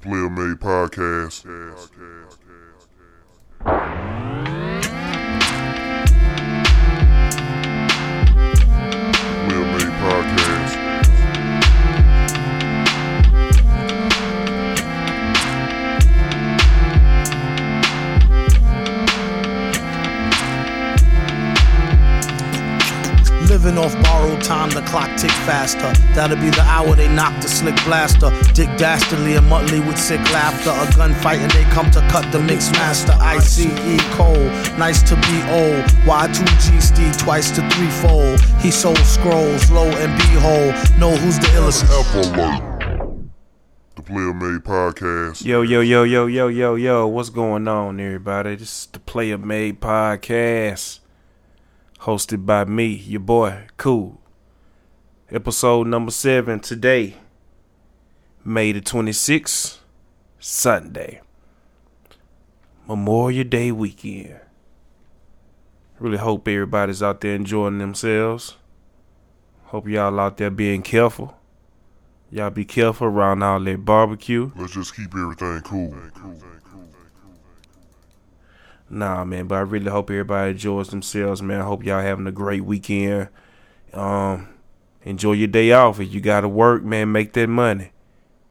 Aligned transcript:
PlayaMade 0.00 0.58
Podcast. 0.58 1.42
Player 1.42 2.89
Living 23.70 23.84
off 23.84 24.02
borrowed 24.02 24.42
time, 24.42 24.68
the 24.70 24.82
clock 24.82 25.16
tick 25.16 25.30
faster. 25.46 25.92
That'll 26.12 26.36
be 26.36 26.50
the 26.50 26.62
hour 26.62 26.96
they 26.96 27.06
knock 27.06 27.40
the 27.40 27.46
slick 27.46 27.76
blaster. 27.84 28.30
Dick 28.52 28.68
Dastardly 28.76 29.36
and 29.36 29.46
Muttley 29.46 29.78
with 29.86 29.96
sick 29.96 30.18
laughter. 30.32 30.70
A 30.70 30.86
gunfight 30.98 31.38
and 31.38 31.52
they 31.52 31.62
come 31.70 31.88
to 31.92 32.00
cut 32.10 32.32
the 32.32 32.40
mix 32.40 32.72
master. 32.72 33.12
ICE 33.20 33.68
Cole, 34.16 34.34
nice 34.76 35.04
to 35.04 35.14
be 35.14 35.36
old. 35.54 35.84
Y2G 36.02 36.82
Steve 36.82 37.16
twice 37.16 37.52
to 37.52 37.68
threefold. 37.70 38.40
He 38.60 38.72
sold 38.72 38.98
scrolls, 38.98 39.70
low 39.70 39.86
and 39.86 40.18
behold. 40.18 40.74
Know 40.98 41.14
who's 41.16 41.38
the 41.38 41.46
illest. 41.54 41.86
The 43.94 44.02
PlayaMade 44.02 44.62
Podcast. 44.64 45.44
Yo, 45.44 45.62
yo, 45.62 45.80
yo, 45.80 46.02
yo, 46.02 46.26
yo, 46.26 46.48
yo, 46.48 46.74
yo, 46.74 47.06
what's 47.06 47.30
going 47.30 47.68
on, 47.68 48.00
everybody? 48.00 48.56
This 48.56 48.80
is 48.80 48.86
the 48.86 48.98
PlayaMade 48.98 49.78
Podcast, 49.78 50.99
hosted 52.02 52.46
by 52.46 52.64
me, 52.64 52.86
your 52.86 53.20
boy, 53.20 53.66
Cool. 53.76 54.20
Episode 55.30 55.86
number 55.86 56.10
seven 56.10 56.58
today, 56.58 57.14
May 58.44 58.72
the 58.72 58.80
26th, 58.80 59.78
Sunday, 60.38 61.20
Memorial 62.88 63.44
Day 63.44 63.70
weekend. 63.70 64.40
Really 65.98 66.16
hope 66.16 66.48
everybody's 66.48 67.02
out 67.02 67.20
there 67.20 67.34
enjoying 67.34 67.78
themselves. 67.78 68.56
Hope 69.64 69.86
y'all 69.86 70.18
out 70.18 70.38
there 70.38 70.50
being 70.50 70.82
careful. 70.82 71.36
Y'all 72.30 72.50
be 72.50 72.64
careful 72.64 73.08
around 73.08 73.42
all 73.42 73.60
that 73.60 73.84
barbecue. 73.84 74.50
Let's 74.56 74.72
just 74.72 74.96
keep 74.96 75.14
everything 75.14 75.60
cool. 75.60 75.94
Nah, 78.92 79.24
man, 79.24 79.46
but 79.46 79.54
I 79.54 79.60
really 79.60 79.88
hope 79.88 80.10
everybody 80.10 80.50
enjoys 80.50 80.88
themselves, 80.88 81.40
man. 81.40 81.60
I 81.60 81.64
hope 81.64 81.84
y'all 81.84 82.02
having 82.02 82.26
a 82.26 82.32
great 82.32 82.64
weekend. 82.64 83.28
Um, 83.92 84.48
enjoy 85.04 85.32
your 85.32 85.46
day 85.46 85.70
off. 85.70 86.00
If 86.00 86.12
you 86.12 86.20
gotta 86.20 86.48
work, 86.48 86.82
man, 86.82 87.12
make 87.12 87.32
that 87.34 87.48
money. 87.48 87.92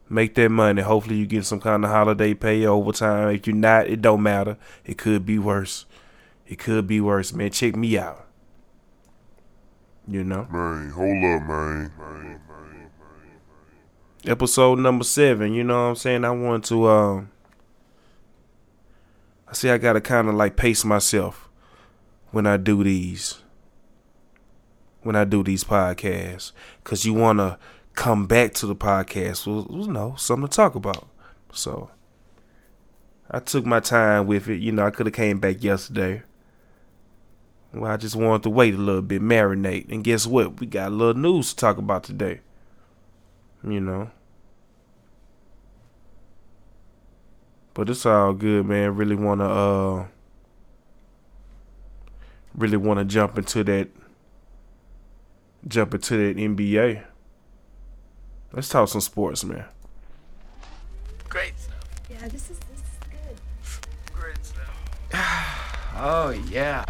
Make 0.08 0.34
that 0.36 0.48
money. 0.48 0.80
Hopefully 0.80 1.16
you 1.16 1.26
get 1.26 1.44
some 1.44 1.60
kind 1.60 1.84
of 1.84 1.90
holiday 1.90 2.32
pay 2.32 2.64
overtime. 2.64 3.34
If 3.34 3.46
you're 3.46 3.54
not, 3.54 3.86
it 3.86 4.00
don't 4.00 4.22
matter. 4.22 4.56
It 4.84 4.96
could 4.96 5.26
be 5.26 5.38
worse. 5.38 5.84
It 6.46 6.58
could 6.58 6.86
be 6.86 7.02
worse, 7.02 7.34
man. 7.34 7.50
Check 7.50 7.76
me 7.76 7.98
out. 7.98 8.26
You 10.08 10.24
know? 10.24 10.48
Man, 10.50 10.90
hold 10.90 11.24
up, 11.24 11.48
man. 11.48 12.40
episode 14.26 14.78
number 14.78 15.04
seven. 15.04 15.52
You 15.52 15.64
know 15.64 15.74
what 15.74 15.88
I'm 15.90 15.96
saying? 15.96 16.24
I 16.24 16.30
want 16.30 16.64
to. 16.66 16.88
Um, 16.88 17.30
I 19.50 19.52
see. 19.52 19.68
I 19.68 19.78
gotta 19.78 20.00
kind 20.00 20.28
of 20.28 20.34
like 20.34 20.56
pace 20.56 20.84
myself 20.84 21.48
when 22.30 22.46
I 22.46 22.56
do 22.56 22.84
these. 22.84 23.42
When 25.02 25.16
I 25.16 25.24
do 25.24 25.42
these 25.42 25.64
podcasts, 25.64 26.52
cause 26.84 27.04
you 27.04 27.14
wanna 27.14 27.58
come 27.94 28.26
back 28.26 28.54
to 28.54 28.66
the 28.66 28.76
podcast 28.76 29.46
with 29.46 29.86
you 29.86 29.92
know 29.92 30.14
something 30.16 30.48
to 30.48 30.54
talk 30.56 30.74
about. 30.76 31.08
So 31.52 31.90
I 33.30 33.40
took 33.40 33.66
my 33.66 33.80
time 33.80 34.26
with 34.26 34.48
it. 34.48 34.60
You 34.60 34.72
know, 34.72 34.86
I 34.86 34.90
could 34.90 35.06
have 35.06 35.14
came 35.14 35.40
back 35.40 35.64
yesterday. 35.64 36.22
Well, 37.72 37.90
I 37.90 37.96
just 37.96 38.16
wanted 38.16 38.42
to 38.44 38.50
wait 38.50 38.74
a 38.74 38.78
little 38.78 39.02
bit, 39.02 39.22
marinate, 39.22 39.90
and 39.90 40.04
guess 40.04 40.26
what? 40.26 40.60
We 40.60 40.66
got 40.66 40.88
a 40.88 40.94
little 40.94 41.20
news 41.20 41.50
to 41.50 41.56
talk 41.56 41.78
about 41.78 42.04
today. 42.04 42.40
You 43.64 43.80
know. 43.80 44.10
But 47.74 47.88
it's 47.88 48.04
all 48.04 48.32
good, 48.32 48.66
man. 48.66 48.96
Really 48.96 49.14
wanna 49.14 49.48
uh 49.48 50.06
really 52.54 52.76
wanna 52.76 53.04
jump 53.04 53.38
into 53.38 53.64
that 53.64 53.88
jump 55.66 55.94
into 55.94 56.16
that 56.16 56.36
NBA. 56.36 57.04
Let's 58.52 58.68
talk 58.68 58.88
some 58.88 59.00
sports, 59.00 59.44
man. 59.44 59.64
Great 61.28 61.58
stuff. 61.58 61.84
Yeah, 62.10 62.26
this 62.28 62.50
is 62.50 62.58
this 62.58 62.80
is 62.80 62.98
good. 63.08 64.12
Great 64.12 64.44
stuff. 64.44 64.68
oh 65.96 66.30
yeah. 66.50 66.84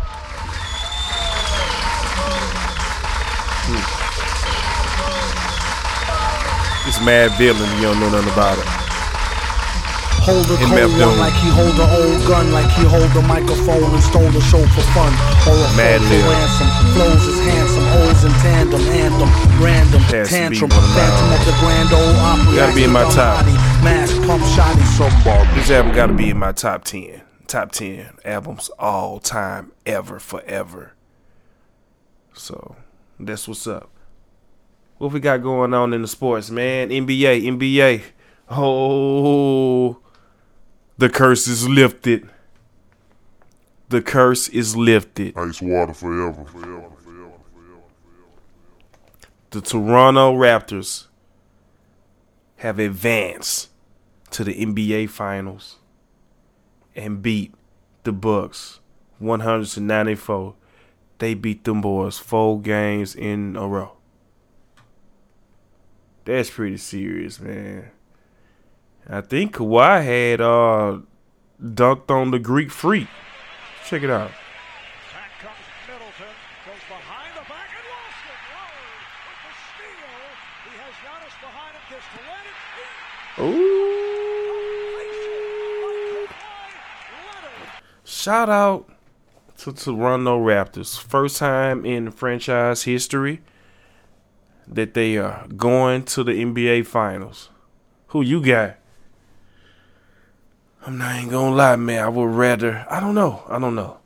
This 6.86 6.98
Madvillain, 6.98 7.76
you 7.76 7.82
don't 7.82 8.00
know 8.00 8.10
nothing 8.10 8.32
about 8.32 8.58
it. 8.58 8.89
Hold 10.20 10.44
a 10.52 10.56
cold 10.60 10.92
one 11.00 11.16
like 11.16 11.32
he 11.40 11.48
hold 11.48 11.80
a 11.80 11.86
old 11.96 12.20
gun, 12.28 12.52
like 12.52 12.70
he 12.76 12.84
hold 12.84 13.08
a 13.16 13.22
microphone 13.26 13.88
and 13.88 14.02
stole 14.02 14.28
the 14.28 14.40
show 14.42 14.60
for 14.76 14.84
fun. 14.92 15.08
Or 15.48 15.56
a 15.56 15.76
Mad 15.80 15.96
for 16.04 16.20
ransom. 16.28 16.68
Flows 16.92 17.24
is 17.24 17.40
handsome, 17.40 17.86
O's 18.04 18.24
in 18.24 18.32
tandem, 18.44 18.80
anthem, 18.82 19.30
random, 19.64 20.00
Has 20.12 20.28
tantrum, 20.28 20.68
phantom 20.68 21.32
of 21.32 21.40
the 21.46 21.56
grand 21.58 21.92
old 21.94 22.16
opera. 22.16 22.54
Gotta 22.54 22.74
be 22.74 22.84
in 22.84 22.90
my 22.92 23.04
top. 23.04 23.46
Mask 23.82 24.14
pump 24.26 24.42
shotty, 24.52 24.84
somebody. 24.92 25.58
This 25.58 25.70
album 25.70 25.94
gotta 25.94 26.12
be 26.12 26.28
in 26.28 26.38
my 26.38 26.52
top 26.52 26.84
ten. 26.84 27.22
Top 27.46 27.72
ten 27.72 28.12
albums 28.22 28.68
all 28.78 29.20
time, 29.20 29.72
ever, 29.86 30.18
forever. 30.18 30.92
So 32.34 32.76
that's 33.18 33.48
what's 33.48 33.66
up. 33.66 33.90
What 34.98 35.12
we 35.12 35.20
got 35.20 35.42
going 35.42 35.72
on 35.72 35.94
in 35.94 36.02
the 36.02 36.08
sports, 36.08 36.50
man? 36.50 36.90
NBA, 36.90 37.42
NBA. 37.44 38.02
Oh 38.50 39.96
the 41.00 41.08
curse 41.08 41.48
is 41.48 41.66
lifted. 41.66 42.28
The 43.88 44.02
curse 44.02 44.48
is 44.48 44.76
lifted. 44.76 45.34
Ice 45.34 45.62
water 45.62 45.94
forever. 45.94 46.44
the 49.50 49.62
Toronto 49.62 50.34
Raptors 50.34 51.06
have 52.58 52.78
advanced 52.78 53.70
to 54.30 54.44
the 54.44 54.54
NBA 54.54 55.08
Finals 55.08 55.76
and 56.94 57.22
beat 57.22 57.54
the 58.04 58.12
Bucks 58.12 58.80
194. 59.20 60.54
They 61.18 61.32
beat 61.32 61.64
them 61.64 61.80
boys 61.80 62.18
four 62.18 62.60
games 62.60 63.14
in 63.14 63.56
a 63.56 63.66
row. 63.66 63.92
That's 66.26 66.50
pretty 66.50 66.76
serious, 66.76 67.40
man. 67.40 67.90
I 69.12 69.20
think 69.22 69.56
Kawhi 69.56 70.04
had 70.04 70.40
uh 70.40 70.98
dunked 71.60 72.10
on 72.10 72.30
the 72.30 72.38
Greek 72.38 72.70
freak. 72.70 73.08
Check 73.84 74.04
it 74.04 74.10
out. 74.10 74.30
Back 74.30 75.32
comes 75.40 75.56
Middleton, 75.88 76.32
goes 76.64 76.84
behind 76.88 77.34
the 77.34 77.42
back 77.48 77.70
and 77.74 77.86
lost 77.90 78.22
it. 78.30 78.38
Lillard 78.54 79.10
with 79.26 79.40
the 79.42 79.52
steal. 79.66 80.14
He 80.64 80.72
has 80.78 80.94
Giannis 81.02 81.34
behind 81.42 81.74
him, 81.74 81.82
gets 81.90 82.06
to 82.14 82.20
Leonard. 83.40 83.56
Ooh. 83.56 83.80
Shout 88.04 88.48
out 88.48 88.88
to 89.58 89.72
Toronto 89.72 90.38
Raptors. 90.38 90.96
First 91.00 91.38
time 91.38 91.84
in 91.84 92.12
franchise 92.12 92.84
history 92.84 93.40
that 94.68 94.94
they 94.94 95.16
are 95.16 95.48
going 95.56 96.04
to 96.04 96.22
the 96.22 96.32
NBA 96.32 96.86
Finals. 96.86 97.48
Who 98.08 98.22
you 98.22 98.40
got? 98.40 98.79
I'm 100.86 100.96
not 100.96 101.16
even 101.16 101.28
gonna 101.28 101.54
lie, 101.54 101.76
man. 101.76 102.02
I 102.02 102.08
would 102.08 102.30
rather. 102.30 102.86
I 102.90 103.00
don't 103.00 103.14
know. 103.14 103.42
I 103.48 103.58
don't 103.58 103.74
know. 103.74 103.98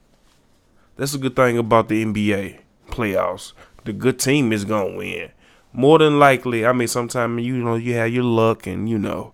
That's 0.97 1.15
a 1.15 1.19
good 1.19 1.37
thing 1.37 1.57
about 1.57 1.89
the 1.89 2.05
NBA 2.05 2.59
playoffs. 2.89 3.53
The 3.85 3.93
good 3.93 4.19
team 4.19 4.53
is 4.53 4.65
gonna 4.65 4.97
win. 4.97 5.31
More 5.73 5.99
than 5.99 6.19
likely, 6.19 6.67
I 6.67 6.73
mean, 6.73 6.89
sometimes 6.89 7.45
you 7.45 7.57
know 7.57 7.77
you 7.77 7.95
have 7.95 8.13
your 8.13 8.25
luck, 8.25 8.67
and 8.67 8.89
you 8.89 8.99
know, 8.99 9.33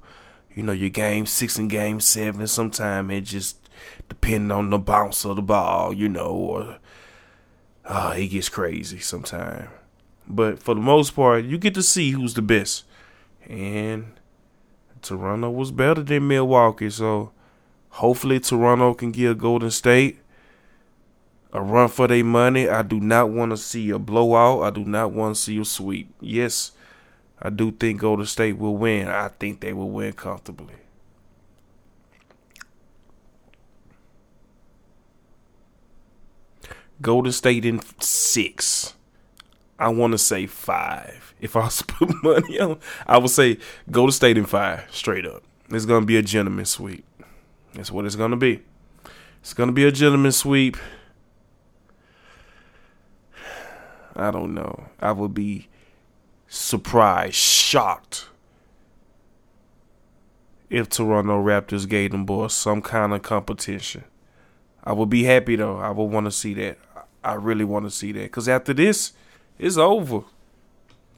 you 0.54 0.62
know 0.62 0.72
your 0.72 0.90
game 0.90 1.24
six 1.24 1.58
and 1.58 1.70
game 1.70 2.00
seven. 2.00 2.46
Sometimes 2.46 3.10
it 3.12 3.22
just 3.22 3.56
depending 4.08 4.50
on 4.50 4.68
the 4.68 4.78
bounce 4.78 5.24
of 5.24 5.36
the 5.36 5.42
ball, 5.42 5.94
you 5.94 6.08
know, 6.08 6.30
or 6.30 6.78
uh, 7.86 8.14
it 8.16 8.28
gets 8.28 8.50
crazy 8.50 8.98
sometimes. 8.98 9.68
But 10.28 10.62
for 10.62 10.74
the 10.74 10.80
most 10.80 11.16
part, 11.16 11.44
you 11.44 11.56
get 11.56 11.74
to 11.74 11.82
see 11.82 12.10
who's 12.10 12.34
the 12.34 12.42
best, 12.42 12.84
and 13.48 14.19
Toronto 15.02 15.50
was 15.50 15.70
better 15.70 16.02
than 16.02 16.28
Milwaukee. 16.28 16.90
So 16.90 17.32
hopefully 17.90 18.40
Toronto 18.40 18.94
can 18.94 19.12
give 19.12 19.38
Golden 19.38 19.70
State 19.70 20.18
a 21.52 21.60
run 21.60 21.88
for 21.88 22.06
their 22.06 22.24
money. 22.24 22.68
I 22.68 22.82
do 22.82 23.00
not 23.00 23.30
want 23.30 23.50
to 23.50 23.56
see 23.56 23.90
a 23.90 23.98
blowout. 23.98 24.62
I 24.62 24.70
do 24.70 24.84
not 24.84 25.12
want 25.12 25.36
to 25.36 25.40
see 25.40 25.58
a 25.58 25.64
sweep. 25.64 26.12
Yes, 26.20 26.72
I 27.40 27.50
do 27.50 27.72
think 27.72 28.00
Golden 28.00 28.26
State 28.26 28.58
will 28.58 28.76
win. 28.76 29.08
I 29.08 29.28
think 29.28 29.60
they 29.60 29.72
will 29.72 29.90
win 29.90 30.12
comfortably. 30.12 30.74
Golden 37.02 37.32
State 37.32 37.64
in 37.64 37.80
six. 38.00 38.94
I 39.80 39.88
want 39.88 40.12
to 40.12 40.18
say 40.18 40.46
five. 40.46 41.34
If 41.40 41.56
I 41.56 41.60
was 41.60 41.78
to 41.78 41.84
put 41.86 42.22
money 42.22 42.60
on, 42.60 42.78
I 43.06 43.16
would 43.16 43.30
say 43.30 43.58
Golden 43.90 44.12
State 44.12 44.36
in 44.36 44.44
five, 44.44 44.84
straight 44.90 45.26
up. 45.26 45.42
It's 45.70 45.86
gonna 45.86 46.04
be 46.04 46.18
a 46.18 46.22
gentleman 46.22 46.66
sweep. 46.66 47.04
That's 47.72 47.90
what 47.90 48.04
it's 48.04 48.14
gonna 48.14 48.36
be. 48.36 48.62
It's 49.40 49.54
gonna 49.54 49.72
be 49.72 49.84
a 49.84 49.90
gentleman 49.90 50.32
sweep. 50.32 50.76
I 54.14 54.30
don't 54.30 54.52
know. 54.52 54.84
I 55.00 55.12
would 55.12 55.32
be 55.32 55.68
surprised, 56.46 57.36
shocked 57.36 58.26
if 60.68 60.90
Toronto 60.90 61.42
Raptors 61.42 61.88
gave 61.88 62.10
them 62.10 62.26
boys 62.26 62.52
some 62.52 62.82
kind 62.82 63.14
of 63.14 63.22
competition. 63.22 64.04
I 64.84 64.92
would 64.92 65.08
be 65.08 65.24
happy 65.24 65.56
though. 65.56 65.78
I 65.78 65.90
would 65.90 66.04
want 66.04 66.26
to 66.26 66.32
see 66.32 66.52
that. 66.54 66.78
I 67.24 67.34
really 67.34 67.64
want 67.64 67.86
to 67.86 67.90
see 67.90 68.12
that 68.12 68.24
because 68.24 68.48
after 68.48 68.74
this, 68.74 69.12
it's 69.60 69.76
over. 69.76 70.22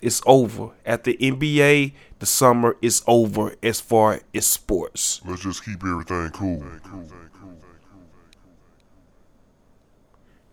It's 0.00 0.20
over. 0.26 0.70
At 0.84 1.04
the 1.04 1.16
NBA, 1.16 1.92
the 2.18 2.26
summer 2.26 2.76
is 2.82 3.02
over 3.06 3.54
as 3.62 3.80
far 3.80 4.20
as 4.34 4.46
sports. 4.46 5.20
Let's 5.24 5.42
just 5.42 5.64
keep 5.64 5.82
everything 5.84 6.30
cool. 6.30 6.64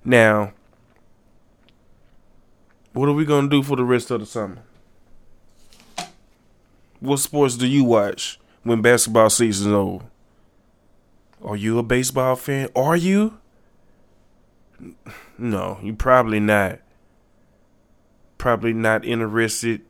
Now, 0.05 0.53
what 2.93 3.09
are 3.09 3.13
we 3.13 3.25
gonna 3.25 3.49
do 3.49 3.63
for 3.63 3.75
the 3.75 3.83
rest 3.83 4.11
of 4.11 4.19
the 4.19 4.25
summer? 4.25 4.59
What 6.99 7.17
sports 7.17 7.55
do 7.55 7.65
you 7.65 7.83
watch 7.83 8.39
when 8.63 8.81
basketball 8.81 9.29
season's 9.29 9.73
over? 9.73 10.05
Are 11.43 11.55
you 11.55 11.79
a 11.79 11.83
baseball 11.83 12.35
fan? 12.35 12.69
Are 12.75 12.95
you? 12.95 13.39
No, 15.37 15.79
you 15.81 15.93
probably 15.93 16.39
not. 16.39 16.79
Probably 18.39 18.73
not 18.73 19.05
interested 19.05 19.81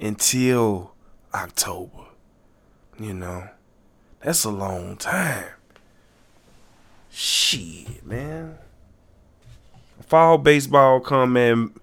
until 0.00 0.92
October. 1.32 2.06
You 2.98 3.14
know, 3.14 3.48
that's 4.20 4.44
a 4.44 4.50
long 4.50 4.96
time. 4.96 5.46
Shit, 7.08 8.04
man. 8.04 8.58
Fall 10.06 10.38
baseball 10.38 11.00
come 11.00 11.36
and 11.36 11.78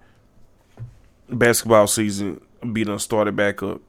basketball 1.30 1.88
season 1.88 2.41
be 2.74 2.83
done 2.83 3.00
started 3.00 3.36
back 3.36 3.63
up. 3.63 3.81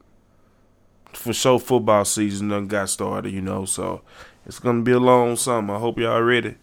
For 1.13 1.33
sure, 1.33 1.59
football 1.59 2.05
season 2.05 2.51
done 2.51 2.69
got 2.69 2.89
started, 2.89 3.33
you 3.33 3.41
know. 3.41 3.65
So 3.65 4.03
it's 4.47 4.61
gonna 4.61 4.83
be 4.83 4.93
a 4.93 5.01
long 5.01 5.35
summer. 5.37 5.75
I 5.75 5.79
hope 5.81 5.99
y'all 5.99 6.23
ready. 6.23 6.55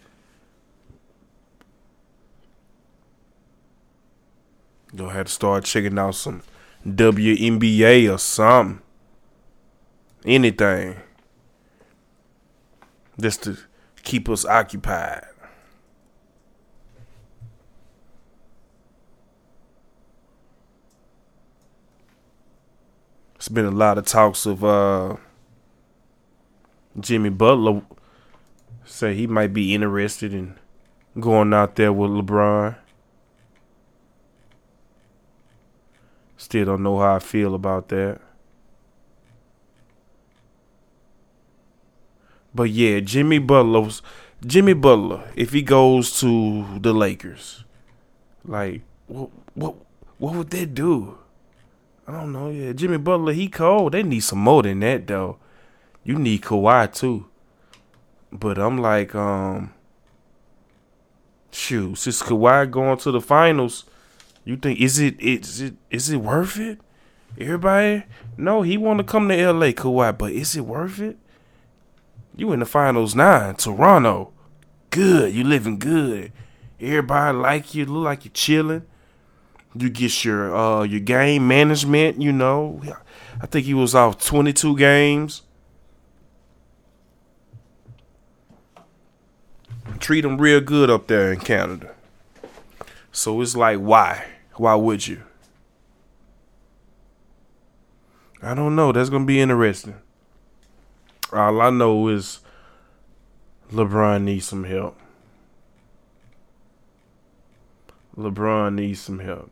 Gonna 4.95 5.13
have 5.13 5.25
to 5.27 5.31
start 5.31 5.65
checking 5.65 5.97
out 5.97 6.15
some 6.15 6.43
WNBA 6.85 8.13
or 8.13 8.17
something. 8.17 8.81
Anything. 10.25 10.97
Just 13.19 13.43
to 13.43 13.57
keep 14.03 14.29
us 14.29 14.45
occupied. 14.45 15.25
It's 23.35 23.49
been 23.49 23.65
a 23.65 23.71
lot 23.71 23.97
of 23.97 24.05
talks 24.05 24.45
of 24.45 24.63
uh, 24.63 25.17
Jimmy 26.97 27.29
Butler 27.29 27.81
say 28.85 29.13
he 29.13 29.27
might 29.27 29.53
be 29.53 29.73
interested 29.73 30.33
in 30.33 30.57
going 31.19 31.53
out 31.53 31.75
there 31.75 31.91
with 31.91 32.11
LeBron. 32.11 32.77
Still 36.43 36.65
don't 36.65 36.83
know 36.83 36.99
how 36.99 37.15
I 37.15 37.19
feel 37.19 37.55
about 37.55 37.87
that. 37.87 38.19
But 42.53 42.69
yeah, 42.69 42.99
Jimmy 42.99 43.39
Butler's 43.39 44.01
Jimmy 44.45 44.73
Butler, 44.73 45.23
if 45.37 45.53
he 45.53 45.61
goes 45.61 46.19
to 46.19 46.79
the 46.81 46.91
Lakers, 46.91 47.63
like 48.43 48.81
what 49.07 49.29
what 49.53 49.75
what 50.17 50.35
would 50.35 50.49
that 50.49 50.75
do? 50.75 51.17
I 52.05 52.11
don't 52.11 52.33
know. 52.33 52.49
Yeah, 52.49 52.73
Jimmy 52.73 52.97
Butler, 52.97 53.31
he 53.31 53.47
cold. 53.47 53.93
They 53.93 54.03
need 54.03 54.19
some 54.19 54.39
more 54.39 54.63
than 54.63 54.81
that 54.81 55.07
though. 55.07 55.37
You 56.03 56.19
need 56.19 56.41
Kawhi 56.41 56.93
too. 56.93 57.25
But 58.33 58.57
I'm 58.57 58.79
like, 58.79 59.15
um, 59.15 59.73
shoot, 61.51 61.95
since 61.95 62.21
Kawhi 62.21 62.69
going 62.69 62.97
to 62.97 63.11
the 63.11 63.21
finals, 63.21 63.85
you 64.45 64.57
think 64.57 64.79
is 64.79 64.99
it 64.99 65.19
is 65.19 65.61
it 65.61 65.75
is 65.89 66.09
it 66.09 66.17
worth 66.17 66.59
it? 66.59 66.79
Everybody, 67.39 68.03
no, 68.37 68.61
he 68.61 68.77
want 68.77 68.99
to 68.99 69.03
come 69.03 69.27
to 69.29 69.35
L.A. 69.35 69.73
Kawhi, 69.73 70.15
but 70.15 70.31
is 70.31 70.55
it 70.55 70.61
worth 70.61 70.99
it? 70.99 71.17
You 72.35 72.51
in 72.51 72.59
the 72.59 72.65
finals 72.65 73.15
nine, 73.15 73.55
Toronto, 73.55 74.31
good. 74.89 75.33
You 75.33 75.43
living 75.43 75.79
good. 75.79 76.31
Everybody 76.79 77.37
like 77.37 77.73
you. 77.73 77.85
Look 77.85 78.05
like 78.05 78.25
you 78.25 78.31
chilling. 78.31 78.83
You 79.75 79.89
get 79.89 80.23
your 80.23 80.55
uh 80.55 80.83
your 80.83 80.99
game 80.99 81.47
management. 81.47 82.21
You 82.21 82.31
know, 82.31 82.81
I 83.41 83.45
think 83.47 83.65
he 83.65 83.73
was 83.73 83.95
off 83.95 84.23
twenty 84.23 84.53
two 84.53 84.77
games. 84.77 85.43
Treat 89.99 90.25
him 90.25 90.37
real 90.37 90.59
good 90.59 90.89
up 90.89 91.07
there 91.07 91.31
in 91.31 91.39
Canada. 91.39 91.95
So 93.11 93.39
it's 93.41 93.55
like, 93.55 93.77
why? 93.77 94.25
Why 94.55 94.75
would 94.75 95.07
you? 95.07 95.23
I 98.41 98.53
don't 98.53 98.75
know. 98.75 98.91
That's 98.91 99.09
gonna 99.09 99.25
be 99.25 99.39
interesting. 99.39 99.95
All 101.31 101.61
I 101.61 101.69
know 101.69 102.07
is 102.09 102.41
LeBron 103.71 104.23
needs 104.23 104.45
some 104.45 104.65
help. 104.65 104.97
LeBron 108.15 108.75
needs 108.75 108.99
some 108.99 109.19
help. 109.19 109.49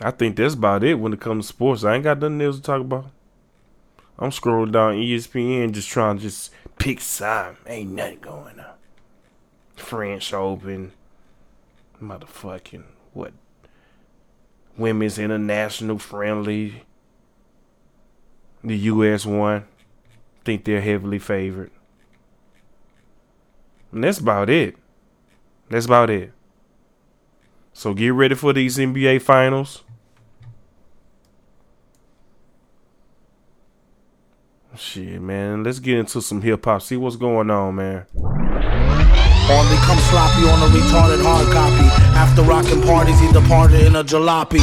I 0.00 0.10
think 0.10 0.36
that's 0.36 0.54
about 0.54 0.84
it 0.84 0.94
when 0.94 1.12
it 1.12 1.20
comes 1.20 1.46
to 1.46 1.52
sports. 1.52 1.84
I 1.84 1.94
ain't 1.94 2.04
got 2.04 2.18
nothing 2.18 2.40
else 2.40 2.56
to 2.56 2.62
talk 2.62 2.80
about. 2.80 3.06
I'm 4.18 4.30
scrolling 4.30 4.72
down 4.72 4.94
ESPN 4.94 5.72
just 5.72 5.88
trying 5.88 6.16
to 6.16 6.22
just 6.22 6.50
pick 6.86 7.00
side. 7.00 7.56
Ain't 7.66 7.90
nothing 7.90 8.20
going 8.20 8.60
on. 8.60 8.74
French 9.74 10.32
Open. 10.32 10.92
Motherfucking 12.00 12.84
what? 13.12 13.32
Women's 14.78 15.18
International 15.18 15.98
Friendly. 15.98 16.84
The 18.62 18.76
US 18.78 19.26
one. 19.26 19.64
Think 20.44 20.64
they're 20.64 20.80
heavily 20.80 21.18
favored. 21.18 21.72
And 23.90 24.04
that's 24.04 24.18
about 24.18 24.48
it. 24.48 24.76
That's 25.68 25.86
about 25.86 26.08
it. 26.08 26.32
So 27.72 27.94
get 27.94 28.10
ready 28.10 28.36
for 28.36 28.52
these 28.52 28.78
NBA 28.78 29.22
finals. 29.22 29.82
Shit, 34.78 35.22
man. 35.22 35.64
Let's 35.64 35.78
get 35.78 35.98
into 35.98 36.20
some 36.20 36.42
hip 36.42 36.64
hop. 36.64 36.82
See 36.82 36.96
what's 36.96 37.16
going 37.16 37.50
on, 37.50 37.76
man. 37.76 38.04
Only 38.14 39.78
come 39.88 40.00
sloppy 40.12 40.44
on 40.44 40.60
a 40.60 40.68
retarded 40.68 41.22
hard 41.24 41.48
copy. 41.48 41.86
After 42.12 42.42
rocking 42.42 42.82
parties, 42.82 43.18
he 43.18 43.32
departed 43.32 43.86
in 43.86 43.96
a 43.96 44.04
jalopy. 44.04 44.60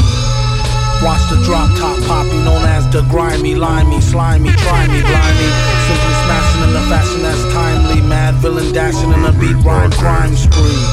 Watch 1.01 1.23
the 1.33 1.41
drop 1.43 1.65
top 1.79 1.97
poppy, 2.05 2.37
known 2.45 2.61
as 2.61 2.85
the 2.93 3.01
grimy, 3.09 3.55
limey, 3.55 3.99
slimy, 4.01 4.51
try 4.61 4.85
me, 4.87 5.01
blimey. 5.01 5.49
Simply 5.89 6.13
smashing 6.29 6.63
in 6.69 6.75
a 6.77 6.83
fashion 6.93 7.21
that's 7.25 7.41
timely. 7.53 8.01
Mad 8.05 8.35
villain 8.35 8.71
dashing 8.71 9.11
in 9.11 9.25
a 9.25 9.33
beat 9.33 9.57
rhyme 9.65 9.91
crime 9.97 10.35
spree. 10.35 10.83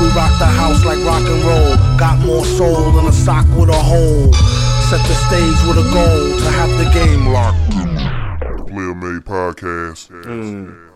We 0.00 0.08
rock 0.16 0.32
the 0.40 0.48
house 0.48 0.84
like 0.84 0.98
rock 1.04 1.22
and 1.22 1.42
roll. 1.44 1.76
Got 1.98 2.18
more 2.24 2.44
soul 2.44 2.92
than 2.92 3.06
a 3.06 3.12
sock 3.12 3.46
with 3.58 3.68
a 3.68 3.76
hole. 3.76 4.32
Set 4.88 5.04
the 5.04 5.16
stage 5.28 5.60
with 5.68 5.84
a 5.84 5.86
goal 5.92 6.22
to 6.40 6.48
have 6.56 6.70
the 6.80 6.88
game 6.96 7.28
locked. 7.28 7.93
Podcast. 9.20 10.10
Mm. 10.10 10.90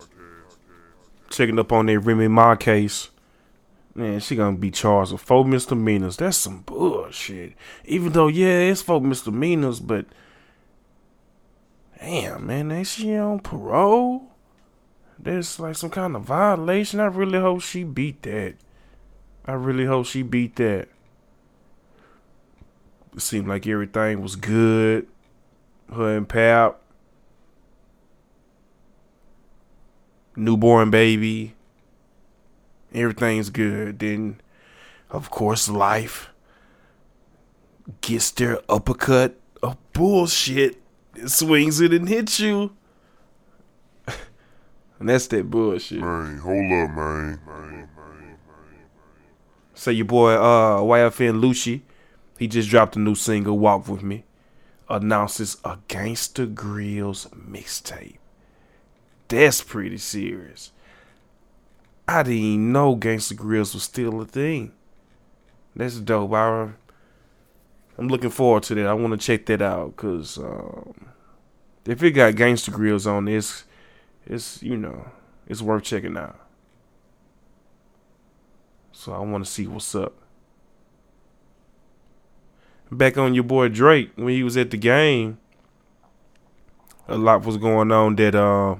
Checking 1.29 1.59
up 1.59 1.71
on 1.71 1.85
that 1.85 1.99
Remy 1.99 2.27
Ma 2.27 2.55
case. 2.55 3.09
Man, 3.95 4.19
she 4.19 4.35
gonna 4.35 4.57
be 4.57 4.71
charged 4.71 5.11
with 5.11 5.21
four 5.21 5.45
misdemeanors. 5.45 6.17
That's 6.17 6.37
some 6.37 6.61
bullshit. 6.61 7.53
Even 7.85 8.11
though, 8.11 8.27
yeah, 8.27 8.59
it's 8.59 8.81
four 8.81 9.01
misdemeanors, 9.01 9.79
but 9.79 10.05
damn, 11.99 12.47
man, 12.47 12.71
ain't 12.71 12.87
she 12.87 13.15
on 13.15 13.39
parole? 13.39 14.31
There's 15.17 15.59
like 15.59 15.75
some 15.75 15.89
kind 15.89 16.15
of 16.15 16.23
violation. 16.23 16.99
I 16.99 17.05
really 17.05 17.39
hope 17.39 17.61
she 17.61 17.83
beat 17.83 18.21
that. 18.23 18.55
I 19.45 19.53
really 19.53 19.85
hope 19.85 20.05
she 20.05 20.21
beat 20.21 20.55
that. 20.57 20.87
It 23.15 23.21
seemed 23.21 23.47
like 23.47 23.67
everything 23.67 24.21
was 24.21 24.35
good. 24.35 25.07
Her 25.93 26.15
and 26.15 26.29
Pap. 26.29 26.79
Newborn 30.39 30.89
baby. 30.89 31.55
Everything's 32.93 33.49
good. 33.49 33.99
Then, 33.99 34.41
of 35.09 35.29
course, 35.29 35.69
life 35.69 36.29
gets 38.01 38.31
their 38.31 38.61
uppercut 38.69 39.39
of 39.61 39.77
bullshit. 39.93 40.81
It 41.15 41.29
swings 41.29 41.81
it 41.81 41.93
and 41.93 42.07
hits 42.07 42.39
you. 42.39 42.71
and 44.99 45.09
that's 45.09 45.27
that 45.27 45.49
bullshit. 45.49 45.99
Man, 45.99 46.37
hold 46.37 46.57
up, 46.57 46.95
man. 46.95 47.39
man. 47.45 47.89
Say 49.79 49.93
your 49.93 50.05
boy 50.05 50.33
uh 50.33 50.79
YFN 50.81 51.39
Lucci, 51.39 51.81
he 52.37 52.47
just 52.47 52.69
dropped 52.69 52.97
a 52.97 52.99
new 52.99 53.15
single, 53.15 53.57
Walk 53.57 53.87
With 53.87 54.03
Me, 54.03 54.25
announces 54.89 55.55
a 55.63 55.77
Gangsta 55.87 56.53
Grillz 56.53 57.29
mixtape. 57.29 58.18
That's 59.29 59.61
pretty 59.61 59.97
serious. 59.97 60.71
I 62.07 62.23
didn't 62.23 62.71
know 62.71 62.95
Gangsta 62.95 63.33
Grillz 63.33 63.75
was 63.75 63.83
still 63.83 64.19
a 64.21 64.25
thing. 64.25 64.71
That's 65.75 65.99
dope. 65.99 66.33
I, 66.33 66.69
I'm 67.97 68.07
looking 68.07 68.31
forward 68.31 68.63
to 68.63 68.75
that. 68.75 68.87
I 68.87 68.93
want 68.93 69.11
to 69.11 69.25
check 69.25 69.45
that 69.45 69.61
out 69.61 69.95
because 69.95 70.39
um, 70.39 71.11
if 71.85 72.01
it 72.01 72.11
got 72.11 72.33
Gangsta 72.33 72.71
Grillz 72.71 73.05
on 73.05 73.25
this, 73.25 73.65
it's 74.25 74.63
you 74.63 74.75
know 74.75 75.11
it's 75.47 75.61
worth 75.61 75.83
checking 75.83 76.17
out. 76.17 76.39
So 78.91 79.13
I 79.13 79.19
want 79.19 79.45
to 79.45 79.51
see 79.51 79.67
what's 79.67 79.93
up. 79.93 80.13
Back 82.91 83.19
on 83.19 83.35
your 83.35 83.43
boy 83.43 83.69
Drake 83.69 84.11
when 84.15 84.29
he 84.29 84.41
was 84.41 84.57
at 84.57 84.71
the 84.71 84.77
game, 84.77 85.37
a 87.07 87.17
lot 87.17 87.45
was 87.45 87.57
going 87.57 87.91
on 87.91 88.15
that 88.15 88.33
uh, 88.33 88.77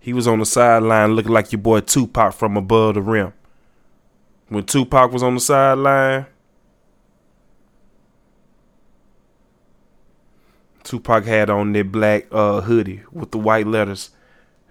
he 0.00 0.12
was 0.12 0.26
on 0.26 0.38
the 0.38 0.46
sideline 0.46 1.14
looking 1.14 1.32
like 1.32 1.52
your 1.52 1.60
boy 1.60 1.80
Tupac 1.80 2.34
from 2.34 2.56
above 2.56 2.94
the 2.94 3.02
rim. 3.02 3.32
When 4.48 4.64
Tupac 4.64 5.12
was 5.12 5.22
on 5.22 5.34
the 5.34 5.40
sideline, 5.40 6.26
Tupac 10.84 11.24
had 11.24 11.50
on 11.50 11.72
that 11.72 11.92
black 11.92 12.26
uh, 12.32 12.62
hoodie 12.62 13.02
with 13.12 13.30
the 13.30 13.38
white 13.38 13.66
letters. 13.66 14.10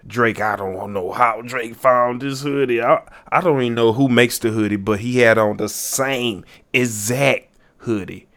Drake, 0.06 0.40
I 0.40 0.56
don't 0.56 0.92
know 0.92 1.12
how 1.12 1.42
Drake 1.42 1.74
found 1.74 2.22
this 2.22 2.42
hoodie. 2.42 2.80
I, 2.80 3.02
I 3.30 3.40
don't 3.40 3.60
even 3.60 3.74
know 3.74 3.92
who 3.92 4.08
makes 4.08 4.38
the 4.38 4.50
hoodie, 4.50 4.76
but 4.76 5.00
he 5.00 5.18
had 5.18 5.38
on 5.38 5.58
the 5.58 5.68
same 5.68 6.44
exact 6.72 7.54
hoodie 7.78 8.27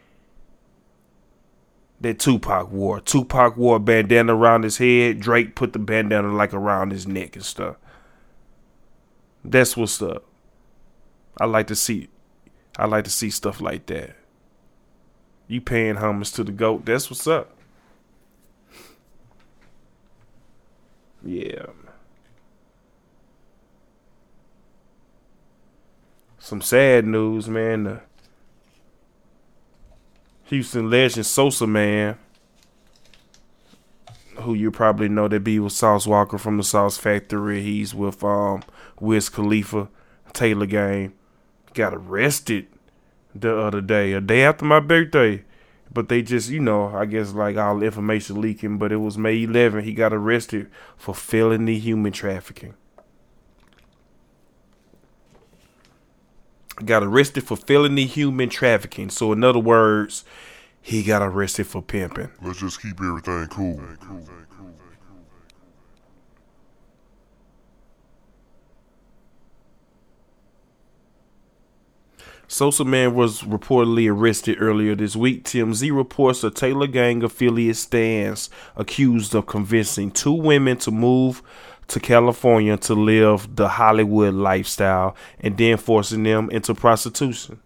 that 2.02 2.18
Tupac 2.18 2.70
wore. 2.70 3.00
Tupac 3.00 3.56
wore 3.56 3.76
a 3.76 3.80
bandana 3.80 4.34
around 4.34 4.64
his 4.64 4.78
head. 4.78 5.20
Drake 5.20 5.54
put 5.54 5.72
the 5.72 5.78
bandana 5.78 6.32
like 6.32 6.52
around 6.52 6.92
his 6.92 7.06
neck 7.06 7.36
and 7.36 7.44
stuff. 7.44 7.76
That's 9.44 9.76
what's 9.76 10.00
up. 10.02 10.24
I 11.40 11.46
like 11.46 11.66
to 11.68 11.74
see 11.74 12.08
I 12.78 12.86
like 12.86 13.04
to 13.04 13.10
see 13.10 13.30
stuff 13.30 13.60
like 13.60 13.86
that. 13.86 14.16
You 15.46 15.60
paying 15.60 15.96
homage 15.96 16.32
to 16.32 16.44
the 16.44 16.52
GOAT, 16.52 16.86
that's 16.86 17.10
what's 17.10 17.26
up. 17.26 17.56
Yeah. 21.24 21.66
Some 26.38 26.62
sad 26.62 27.06
news, 27.06 27.48
man. 27.48 27.84
The 27.84 28.00
Houston 30.44 30.90
legend 30.90 31.24
Sosamann, 31.26 32.16
who 34.40 34.54
you 34.54 34.70
probably 34.70 35.08
know 35.08 35.28
that 35.28 35.40
be 35.40 35.58
with 35.58 35.72
Sauce 35.72 36.06
Walka 36.06 36.38
from 36.38 36.56
the 36.56 36.62
Sauce 36.62 36.98
Factory. 36.98 37.62
He's 37.62 37.94
with 37.94 38.22
um 38.24 38.62
Wiz 39.00 39.28
Khalifa, 39.28 39.88
Taylor 40.32 40.66
Gang. 40.66 41.12
Got 41.74 41.94
arrested 41.94 42.66
the 43.34 43.56
other 43.56 43.80
day, 43.80 44.12
a 44.12 44.20
day 44.20 44.42
after 44.42 44.64
my 44.64 44.80
birthday. 44.80 45.44
But 45.92 46.08
they 46.08 46.22
just, 46.22 46.48
you 46.48 46.60
know, 46.60 46.94
I 46.94 47.04
guess 47.04 47.32
like 47.32 47.56
all 47.56 47.82
information 47.82 48.40
leaking, 48.40 48.78
but 48.78 48.92
it 48.92 48.96
was 48.96 49.18
May 49.18 49.42
11. 49.42 49.84
He 49.84 49.92
got 49.92 50.12
arrested 50.12 50.70
for 50.96 51.14
felony 51.14 51.78
human 51.78 52.12
trafficking. 52.12 52.74
Got 56.84 57.02
arrested 57.02 57.44
for 57.44 57.56
felony 57.56 58.06
human 58.06 58.48
trafficking. 58.48 59.10
So, 59.10 59.32
in 59.32 59.44
other 59.44 59.58
words, 59.58 60.24
he 60.80 61.02
got 61.02 61.22
arrested 61.22 61.66
for 61.66 61.82
pimping. 61.82 62.30
Let's 62.42 62.60
just 62.60 62.82
keep 62.82 63.00
everything 63.00 63.46
cool. 63.48 63.80
Sosamann 72.52 73.14
was 73.14 73.40
reportedly 73.42 74.10
arrested 74.10 74.58
earlier 74.60 74.94
this 74.94 75.16
week. 75.16 75.44
TMZ 75.44 75.96
reports 75.96 76.44
a 76.44 76.50
Taylor 76.50 76.86
Gang 76.86 77.22
affiliate 77.22 77.76
stands 77.76 78.50
accused 78.76 79.34
of 79.34 79.46
convincing 79.46 80.10
two 80.10 80.34
women 80.34 80.76
to 80.78 80.90
move 80.90 81.42
to 81.88 82.00
California 82.00 82.76
to 82.76 82.94
live 82.94 83.56
the 83.56 83.68
Hollywood 83.68 84.34
lifestyle 84.34 85.16
and 85.40 85.56
then 85.56 85.76
forcing 85.76 86.22
them 86.22 86.50
into 86.50 86.74
prostitution. 86.74 87.60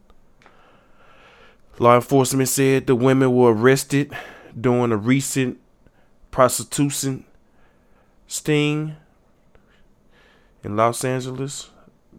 Law 1.78 1.96
enforcement 1.96 2.48
said 2.48 2.86
the 2.86 2.94
women 2.94 3.34
were 3.34 3.52
arrested 3.52 4.12
during 4.58 4.92
a 4.92 4.96
recent 4.96 5.60
prostitution 6.30 7.24
sting 8.26 8.96
in 10.64 10.76
Los 10.76 11.04
Angeles. 11.04 11.70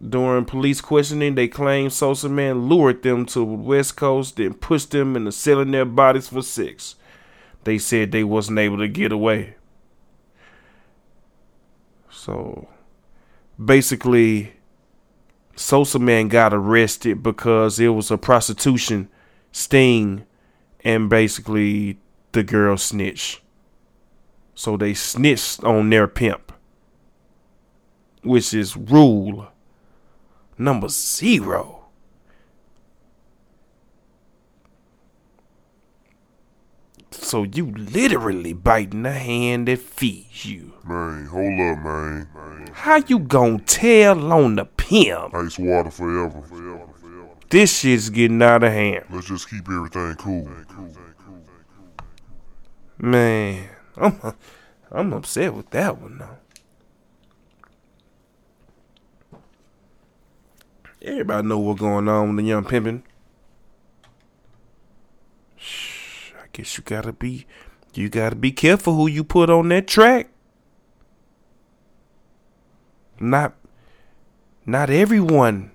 During 0.08 0.44
police 0.44 0.80
questioning, 0.80 1.34
they 1.34 1.48
claimed 1.48 1.90
Sosamann 1.90 2.68
lured 2.68 3.02
them 3.02 3.26
to 3.26 3.40
the 3.40 3.44
West 3.44 3.96
Coast, 3.96 4.36
then 4.36 4.54
pushed 4.54 4.92
them 4.92 5.16
into 5.16 5.32
selling 5.32 5.72
their 5.72 5.84
bodies 5.84 6.28
for 6.28 6.42
sex. 6.42 6.94
They 7.64 7.78
said 7.78 8.12
they 8.12 8.22
wasn't 8.22 8.60
able 8.60 8.78
to 8.78 8.88
get 8.88 9.10
away. 9.10 9.56
So, 12.18 12.66
basically, 13.64 14.54
Sosamann 15.54 16.28
got 16.28 16.52
arrested 16.52 17.22
because 17.22 17.78
it 17.78 17.88
was 17.88 18.10
a 18.10 18.18
prostitution 18.18 19.08
sting, 19.52 20.26
and 20.82 21.08
basically 21.08 22.00
the 22.32 22.42
girl 22.42 22.76
snitched. 22.76 23.40
So 24.56 24.76
they 24.76 24.94
snitched 24.94 25.62
on 25.62 25.90
their 25.90 26.08
pimp, 26.08 26.52
which 28.22 28.52
is 28.52 28.76
rule 28.76 29.46
number 30.58 30.88
zero. 30.88 31.77
So 37.28 37.42
you 37.42 37.72
literally 37.72 38.54
biting 38.54 39.02
the 39.02 39.12
hand 39.12 39.68
that 39.68 39.80
feeds 39.80 40.46
you. 40.46 40.72
Man, 40.82 41.26
hold 41.26 41.60
up, 41.60 41.84
man. 41.84 42.26
man. 42.34 42.70
How 42.72 43.02
you 43.06 43.18
gonna 43.18 43.58
tell 43.58 44.32
on 44.32 44.56
the 44.56 44.64
pimp? 44.64 45.34
Ice 45.34 45.58
water 45.58 45.90
forever. 45.90 46.40
forever. 46.40 46.88
This 47.50 47.80
shit's 47.80 48.08
getting 48.08 48.40
out 48.40 48.62
of 48.62 48.72
hand. 48.72 49.04
Let's 49.10 49.26
just 49.28 49.50
keep 49.50 49.68
everything 49.68 50.14
cool. 50.14 50.48
Man, 52.96 53.68
I'm 53.98 54.34
I'm 54.90 55.12
upset 55.12 55.52
with 55.52 55.68
that 55.68 56.00
one 56.00 56.16
though. 56.20 56.38
Everybody 61.02 61.46
know 61.46 61.58
what's 61.58 61.78
going 61.78 62.08
on 62.08 62.28
with 62.34 62.42
the 62.42 62.48
young 62.48 62.64
pimpin'. 62.64 63.02
Guess 66.58 66.76
you 66.76 66.82
gotta 66.82 67.12
be 67.12 67.46
you 67.94 68.08
gotta 68.08 68.34
be 68.34 68.50
careful 68.50 68.96
who 68.96 69.06
you 69.06 69.22
put 69.22 69.48
on 69.48 69.68
that 69.68 69.86
track. 69.86 70.28
Not 73.20 73.54
not 74.66 74.90
everyone 74.90 75.70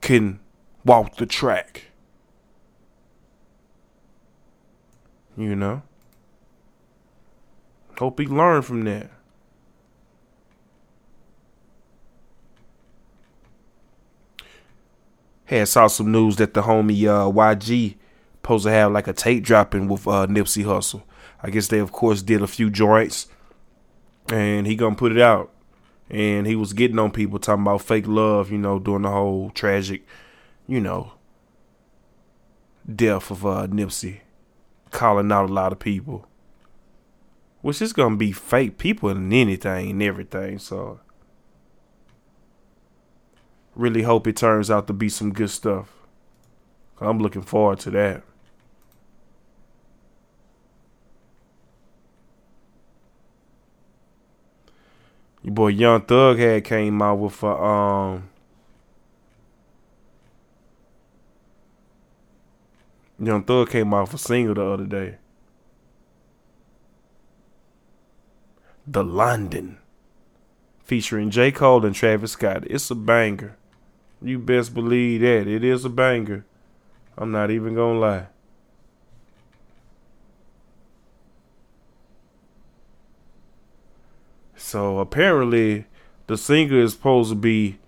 can 0.00 0.40
walk 0.86 1.16
the 1.16 1.26
track. 1.26 1.88
You 5.36 5.54
know? 5.54 5.82
Hope 7.98 8.18
he 8.18 8.24
learned 8.24 8.64
from 8.64 8.84
that. 8.84 9.10
Had 15.44 15.68
saw 15.68 15.88
some 15.88 16.10
news 16.10 16.36
that 16.36 16.54
the 16.54 16.62
homie 16.62 17.04
uh, 17.04 17.30
YG 17.30 17.96
supposed 18.42 18.64
to 18.64 18.70
have 18.70 18.90
like 18.90 19.06
a 19.06 19.12
tape 19.12 19.44
dropping 19.44 19.86
with 19.86 20.06
uh, 20.06 20.26
Nipsey 20.26 20.64
Hussle. 20.64 21.02
I 21.42 21.50
guess 21.50 21.68
they 21.68 21.78
of 21.78 21.92
course 21.92 22.22
did 22.22 22.42
a 22.42 22.48
few 22.48 22.70
joints, 22.70 23.28
and 24.30 24.66
he 24.66 24.74
gonna 24.74 24.96
put 24.96 25.12
it 25.12 25.20
out. 25.20 25.52
And 26.10 26.46
he 26.46 26.56
was 26.56 26.72
getting 26.72 26.98
on 26.98 27.12
people 27.12 27.38
talking 27.38 27.62
about 27.62 27.82
fake 27.82 28.06
love, 28.06 28.50
you 28.50 28.58
know, 28.58 28.78
doing 28.78 29.02
the 29.02 29.10
whole 29.10 29.50
tragic, 29.50 30.04
you 30.66 30.80
know, 30.80 31.12
death 32.92 33.30
of 33.30 33.46
uh, 33.46 33.66
Nipsey, 33.68 34.20
calling 34.90 35.30
out 35.30 35.48
a 35.48 35.52
lot 35.52 35.72
of 35.72 35.78
people, 35.78 36.26
which 37.60 37.80
is 37.80 37.92
gonna 37.92 38.16
be 38.16 38.32
fake 38.32 38.76
people 38.76 39.08
and 39.08 39.32
anything 39.32 39.90
and 39.90 40.02
everything. 40.02 40.58
So 40.58 40.98
really 43.76 44.02
hope 44.02 44.26
it 44.26 44.36
turns 44.36 44.70
out 44.70 44.88
to 44.88 44.92
be 44.92 45.08
some 45.08 45.32
good 45.32 45.50
stuff. 45.50 45.92
I'm 47.00 47.20
looking 47.20 47.42
forward 47.42 47.78
to 47.80 47.90
that. 47.92 48.22
Your 55.42 55.54
boy 55.54 55.68
Young 55.68 56.02
Thug 56.02 56.38
had 56.38 56.64
came 56.64 57.02
out 57.02 57.18
with 57.18 57.42
a 57.42 57.46
um 57.46 58.28
Young 63.18 63.42
Thug 63.42 63.70
came 63.70 63.92
out 63.94 64.02
with 64.08 64.14
a 64.14 64.18
single 64.18 64.54
the 64.54 64.64
other 64.64 64.86
day. 64.86 65.16
The 68.86 69.04
London. 69.04 69.78
Featuring 70.82 71.30
J. 71.30 71.52
Cole 71.52 71.86
and 71.86 71.94
Travis 71.94 72.32
Scott. 72.32 72.64
It's 72.66 72.90
a 72.90 72.96
banger. 72.96 73.56
You 74.20 74.38
best 74.38 74.74
believe 74.74 75.20
that. 75.20 75.46
It 75.46 75.62
is 75.62 75.84
a 75.84 75.88
banger. 75.88 76.44
I'm 77.16 77.30
not 77.30 77.50
even 77.50 77.74
gonna 77.74 77.98
lie. 77.98 78.26
So 84.62 85.00
apparently, 85.00 85.86
the 86.28 86.38
singer 86.38 86.78
is 86.78 86.92
supposed 86.92 87.30
to 87.30 87.34
be 87.34 87.78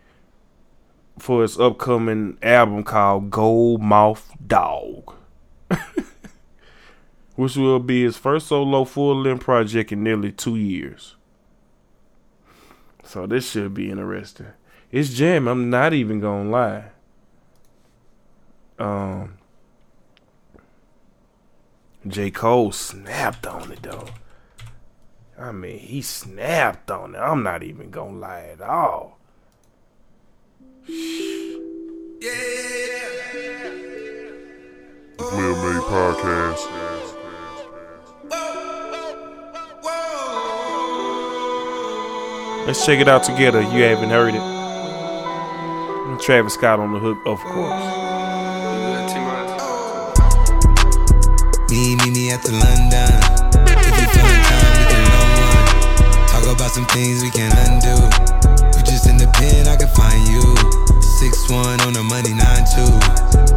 for 1.18 1.42
his 1.42 1.58
upcoming 1.58 2.36
album 2.42 2.82
called 2.82 3.30
Gold 3.30 3.80
Mouth 3.80 4.32
Dog, 4.44 5.14
which 7.36 7.56
will 7.56 7.78
be 7.78 8.02
his 8.02 8.18
first 8.18 8.48
solo 8.48 8.84
full 8.84 9.16
length 9.16 9.44
project 9.44 9.92
in 9.92 10.02
nearly 10.02 10.32
two 10.32 10.56
years. 10.56 11.14
So 13.04 13.26
this 13.26 13.52
should 13.52 13.72
be 13.72 13.90
interesting. 13.90 14.48
It's 14.90 15.14
jam. 15.14 15.46
I'm 15.46 15.70
not 15.70 15.94
even 15.94 16.18
gonna 16.18 16.50
lie. 16.50 16.84
Um, 18.80 19.38
J. 22.06 22.32
Cole 22.32 22.72
snapped 22.72 23.46
on 23.46 23.70
it 23.70 23.82
though. 23.82 24.08
I 25.38 25.50
mean, 25.52 25.78
he 25.78 26.00
snapped 26.02 26.90
on 26.90 27.14
it. 27.14 27.18
I'm 27.18 27.42
not 27.42 27.62
even 27.62 27.90
gonna 27.90 28.18
lie 28.18 28.50
at 28.52 28.60
all. 28.60 29.18
Yeah. 30.86 32.30
The 35.16 35.24
PlayaMade 35.24 35.80
Podcast. 35.88 36.70
Let's 42.66 42.86
check 42.86 43.00
it 43.00 43.08
out 43.08 43.24
together. 43.24 43.60
You 43.60 43.82
haven't 43.82 44.10
heard 44.10 44.34
it. 44.34 44.40
And 44.40 46.20
Travis 46.20 46.54
Scott 46.54 46.78
on 46.78 46.92
the 46.92 46.98
hook, 46.98 47.18
of 47.26 47.40
course. 47.40 47.84
Me, 51.70 51.96
me, 51.96 52.10
me 52.10 52.30
at 52.30 52.42
the 52.42 52.52
London. 52.52 52.93
Some 56.74 56.84
things 56.86 57.22
we 57.22 57.30
can 57.30 57.52
undo. 57.70 57.94
You 58.74 58.82
just 58.82 59.06
in 59.06 59.16
the 59.16 59.30
pen, 59.38 59.68
I 59.68 59.76
can 59.76 59.86
find 59.94 60.26
you. 60.26 60.42
Six 61.22 61.48
one 61.48 61.78
on 61.86 61.92
the 61.92 62.02
money, 62.02 62.34
nine 62.34 62.66
two. 62.66 62.90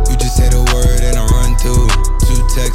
You 0.05 0.15
just 0.21 0.37
say 0.37 0.49
the 0.53 0.61
word 0.69 0.96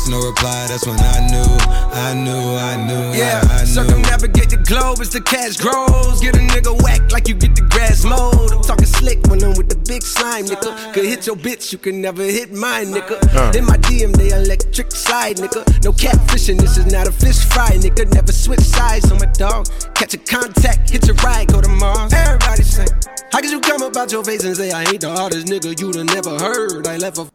Two 0.03 0.09
texts, 0.09 0.09
no 0.09 0.27
reply. 0.29 0.67
That's 0.69 0.87
when 0.87 0.99
I 0.99 1.27
knew, 1.31 1.53
I 1.93 2.15
knew, 2.15 2.57
I 2.57 2.77
knew, 2.87 3.19
Yeah, 3.19 3.41
I, 3.45 3.57
I 3.57 3.61
knew. 3.61 3.67
circumnavigate 3.67 4.51
the 4.51 4.57
globe 4.59 5.01
as 5.01 5.11
the 5.11 5.21
cash 5.21 5.57
grows. 5.57 6.21
Get 6.21 6.35
a 6.37 6.39
nigga 6.39 6.81
whack 6.83 7.13
like 7.13 7.29
you 7.29 7.35
get 7.35 7.55
the 7.55 7.63
grass 7.63 8.05
mowed. 8.05 8.53
I'm 8.53 8.63
talking 8.63 8.87
slick 8.87 9.19
when 9.29 9.43
I'm 9.43 9.55
with 9.57 9.69
the 9.69 9.77
big 9.77 10.03
slime, 10.03 10.47
nigga. 10.47 10.93
Could 10.93 11.05
hit 11.05 11.27
your 11.27 11.37
bitch, 11.37 11.73
you 11.73 11.79
can 11.79 12.01
never 12.01 12.23
hit 12.23 12.53
mine, 12.53 12.87
nigga. 12.87 13.55
In 13.55 13.65
my 13.65 13.77
DM, 13.79 14.15
they 14.17 14.31
electric 14.31 14.91
slide, 14.93 15.37
nigga. 15.37 15.63
No 15.85 15.93
catfishing, 15.93 16.59
this 16.61 16.77
is 16.79 16.87
not 16.87 17.07
a 17.07 17.13
fish 17.13 17.45
fry, 17.45 17.71
nigga. 17.71 18.13
Never 18.13 18.33
switch 18.33 18.61
sides 18.61 19.11
on 19.11 19.19
my 19.19 19.27
dog. 19.27 19.67
Catch 19.95 20.15
a 20.15 20.19
contact, 20.19 20.91
hit 20.91 21.07
your 21.07 21.17
ride, 21.17 21.49
go 21.49 21.61
to 21.61 21.69
Mars. 21.69 22.13
Everybody 22.13 22.63
say, 22.63 22.87
How 23.31 23.41
could 23.41 23.51
you 23.51 23.61
come 23.61 23.83
about 23.83 24.11
your 24.13 24.25
face 24.25 24.45
and 24.45 24.57
say 24.57 24.73
I 24.73 24.83
ain't 24.85 25.01
the 25.01 25.11
hardest 25.11 25.47
nigga 25.47 25.79
you'd 25.79 25.97
have 25.97 26.07
never 26.07 26.39
heard? 26.39 26.87
I 26.87 26.97
left 26.97 27.19
a 27.19 27.29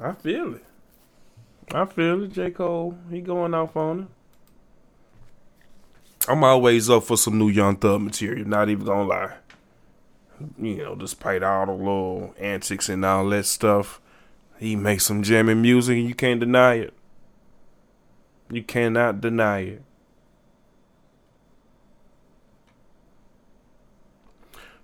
I 0.00 0.12
feel 0.12 0.54
it. 0.54 0.62
I 1.74 1.84
feel 1.84 2.24
it. 2.24 2.32
J. 2.32 2.50
Cole, 2.50 2.96
he 3.10 3.20
going 3.20 3.54
off 3.54 3.76
on 3.76 4.00
it. 4.00 4.06
I'm 6.28 6.44
always 6.44 6.90
up 6.90 7.04
for 7.04 7.16
some 7.16 7.38
new 7.38 7.48
Young 7.48 7.76
Thug 7.76 8.02
material. 8.02 8.46
Not 8.46 8.68
even 8.68 8.84
gonna 8.84 9.08
lie. 9.08 9.34
You 10.58 10.76
know, 10.78 10.94
despite 10.94 11.42
all 11.42 11.66
the 11.66 11.72
little 11.72 12.34
antics 12.38 12.88
and 12.88 13.04
all 13.04 13.28
that 13.30 13.46
stuff, 13.46 14.00
he 14.58 14.76
makes 14.76 15.04
some 15.04 15.22
jamming 15.22 15.62
music, 15.62 15.96
and 15.96 16.08
you 16.08 16.14
can't 16.14 16.40
deny 16.40 16.74
it. 16.74 16.94
You 18.50 18.62
cannot 18.62 19.20
deny 19.20 19.60
it. 19.60 19.82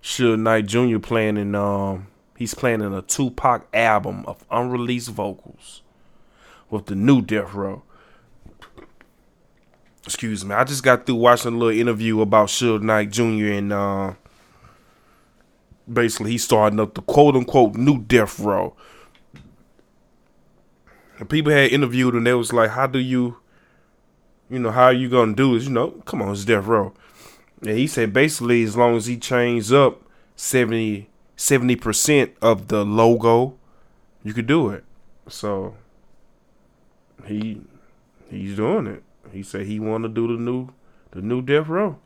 Suge 0.03 0.39
Knight 0.39 0.67
Jr. 0.67 0.99
playing 0.99 1.39
in 1.39 1.55
um 1.55 2.09
he's 2.37 2.53
playing 2.55 2.83
in 2.83 2.93
a 2.93 3.01
Tupac 3.01 3.67
album 3.73 4.25
of 4.27 4.45
unreleased 4.51 5.09
vocals 5.09 5.81
with 6.71 6.87
the 6.87 6.95
new 6.95 7.23
Death 7.23 7.55
Row. 7.55 7.83
Excuse 10.07 10.45
me. 10.45 10.55
I 10.55 10.65
just 10.65 10.83
got 10.83 11.07
through 11.07 11.15
watching 11.17 11.55
a 11.55 11.57
little 11.57 11.81
interview 11.81 12.21
about 12.21 12.49
Suge 12.49 12.83
Knight 12.83 13.11
Jr. 13.11 13.53
and 13.53 13.73
uh 13.73 14.15
basically 15.91 16.33
he's 16.33 16.45
starting 16.45 16.81
up 16.81 16.95
the 16.95 17.03
quote 17.03 17.37
unquote 17.37 17.75
new 17.75 18.01
Death 18.03 18.39
Row. 18.39 18.77
And 21.19 21.29
people 21.29 21.53
had 21.53 21.71
interviewed 21.71 22.15
and 22.15 22.27
they 22.27 22.35
was 22.35 22.53
like, 22.53 22.71
How 22.71 22.87
do 22.87 22.99
you 22.99 23.39
you 24.51 24.59
know, 24.59 24.71
how 24.71 24.85
are 24.85 24.93
you 24.93 25.09
gonna 25.09 25.35
do 25.35 25.59
this? 25.59 25.67
You 25.67 25.73
know, 25.73 25.91
come 26.05 26.21
on, 26.21 26.33
it's 26.33 26.45
Death 26.45 26.67
Row. 26.67 26.93
And 27.63 27.79
he 27.79 27.87
said 27.87 28.13
basically 28.13 28.63
as 28.63 28.77
long 28.77 28.97
as 28.97 29.07
he 29.07 29.17
changes 29.17 29.73
up 29.73 30.03
70 30.37 31.07
percent 31.81 32.35
of 32.43 32.69
the 32.69 32.85
logo, 32.85 33.57
you 34.23 34.35
could 34.35 34.47
do 34.47 34.69
it. 34.69 34.85
So 35.29 35.77
he 37.27 37.61
he's 38.31 38.57
doing 38.57 38.87
it. 38.87 39.03
He 39.33 39.43
said 39.43 39.67
he 39.67 39.81
want 39.81 40.05
to 40.05 40.09
do 40.09 40.27
the 40.27 40.43
new 40.43 40.69
the 41.11 41.23
new 41.23 41.43
Death 41.43 41.69
Row. 41.69 41.99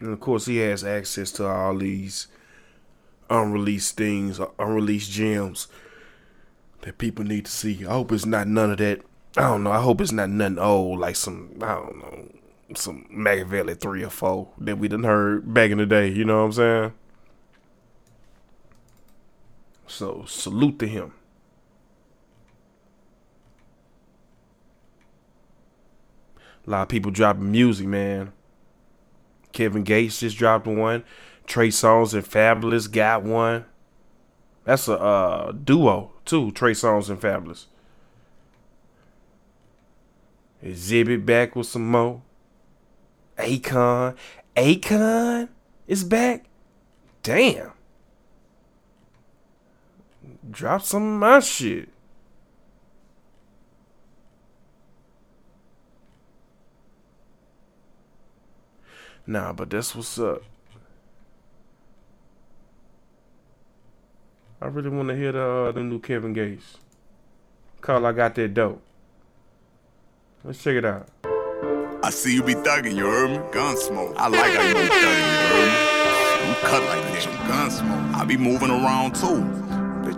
And 0.00 0.12
of 0.12 0.20
course, 0.20 0.46
he 0.46 0.58
has 0.58 0.84
access 0.84 1.32
to 1.32 1.46
all 1.46 1.76
these 1.76 2.28
unreleased 3.28 3.96
things, 3.96 4.40
unreleased 4.58 5.10
gems 5.10 5.66
that 6.82 6.98
people 6.98 7.24
need 7.24 7.46
to 7.46 7.50
see. 7.50 7.84
I 7.84 7.92
hope 7.92 8.12
it's 8.12 8.24
not 8.24 8.46
none 8.46 8.70
of 8.70 8.78
that. 8.78 9.00
I 9.36 9.42
don't 9.42 9.64
know. 9.64 9.72
I 9.72 9.80
hope 9.80 10.00
it's 10.00 10.12
not 10.12 10.30
nothing 10.30 10.58
old 10.58 11.00
like 11.00 11.16
some 11.16 11.50
I 11.60 11.74
don't 11.74 11.98
know 11.98 12.28
some 12.74 13.06
Machiavelli 13.10 13.74
three 13.74 14.04
or 14.04 14.10
four 14.10 14.48
that 14.58 14.78
we 14.78 14.88
done 14.88 15.04
heard 15.04 15.52
back 15.52 15.70
in 15.70 15.78
the 15.78 15.86
day. 15.86 16.08
You 16.08 16.24
know 16.24 16.38
what 16.38 16.44
I'm 16.44 16.52
saying? 16.52 16.92
So 19.86 20.24
salute 20.26 20.78
to 20.80 20.86
him. 20.86 21.12
A 26.68 26.70
lot 26.70 26.82
of 26.82 26.88
people 26.90 27.10
dropping 27.10 27.50
music, 27.50 27.86
man. 27.86 28.30
Kevin 29.52 29.84
Gates 29.84 30.20
just 30.20 30.36
dropped 30.36 30.66
one. 30.66 31.02
Trey 31.46 31.68
Songz 31.68 32.12
and 32.12 32.22
Fabolous 32.22 32.92
got 32.92 33.22
one. 33.22 33.64
That's 34.64 34.86
a 34.86 35.00
uh, 35.00 35.52
duo 35.52 36.12
too. 36.26 36.50
Trey 36.50 36.72
Songz 36.72 37.08
and 37.08 37.18
Fabolous. 37.18 37.64
Xzibit 40.62 41.24
back 41.24 41.56
with 41.56 41.68
some 41.68 41.90
more. 41.90 42.20
Akon. 43.38 44.14
Akon 44.54 45.48
is 45.86 46.04
back. 46.04 46.44
Damn. 47.22 47.72
Drop 50.50 50.82
some 50.82 51.14
of 51.14 51.18
my 51.20 51.40
shit. 51.40 51.88
Nah, 59.28 59.52
but 59.52 59.68
that's 59.68 59.94
what's 59.94 60.18
up. 60.18 60.42
I 64.62 64.68
really 64.68 64.88
want 64.88 65.10
to 65.10 65.16
hear 65.16 65.32
the 65.32 65.44
uh, 65.44 65.72
the 65.72 65.82
new 65.82 66.00
Kevin 66.00 66.32
Gates. 66.32 66.78
Call 67.82 68.06
I 68.06 68.12
got 68.12 68.34
that 68.36 68.54
dope. 68.54 68.80
Let's 70.42 70.62
check 70.62 70.76
it 70.76 70.84
out. 70.86 71.08
I 72.02 72.08
see 72.08 72.34
you 72.36 72.42
be 72.42 72.54
thugging, 72.54 72.96
you 72.96 73.04
heard 73.04 73.30
me? 73.30 73.36
Gunsmoke. 73.52 74.14
I 74.16 74.28
like 74.28 74.54
how 74.54 74.66
you 74.66 74.74
be 74.74 74.80
thugging, 74.80 75.28
you 75.28 75.44
heard 75.52 75.68
me? 75.68 76.48
You 76.48 76.54
cut 76.62 76.82
like 76.84 77.02
that, 77.02 77.24
you 77.26 77.32
gunsmoke. 77.52 78.14
I 78.14 78.24
be 78.24 78.38
moving 78.38 78.70
around 78.70 79.14
too. 79.14 79.67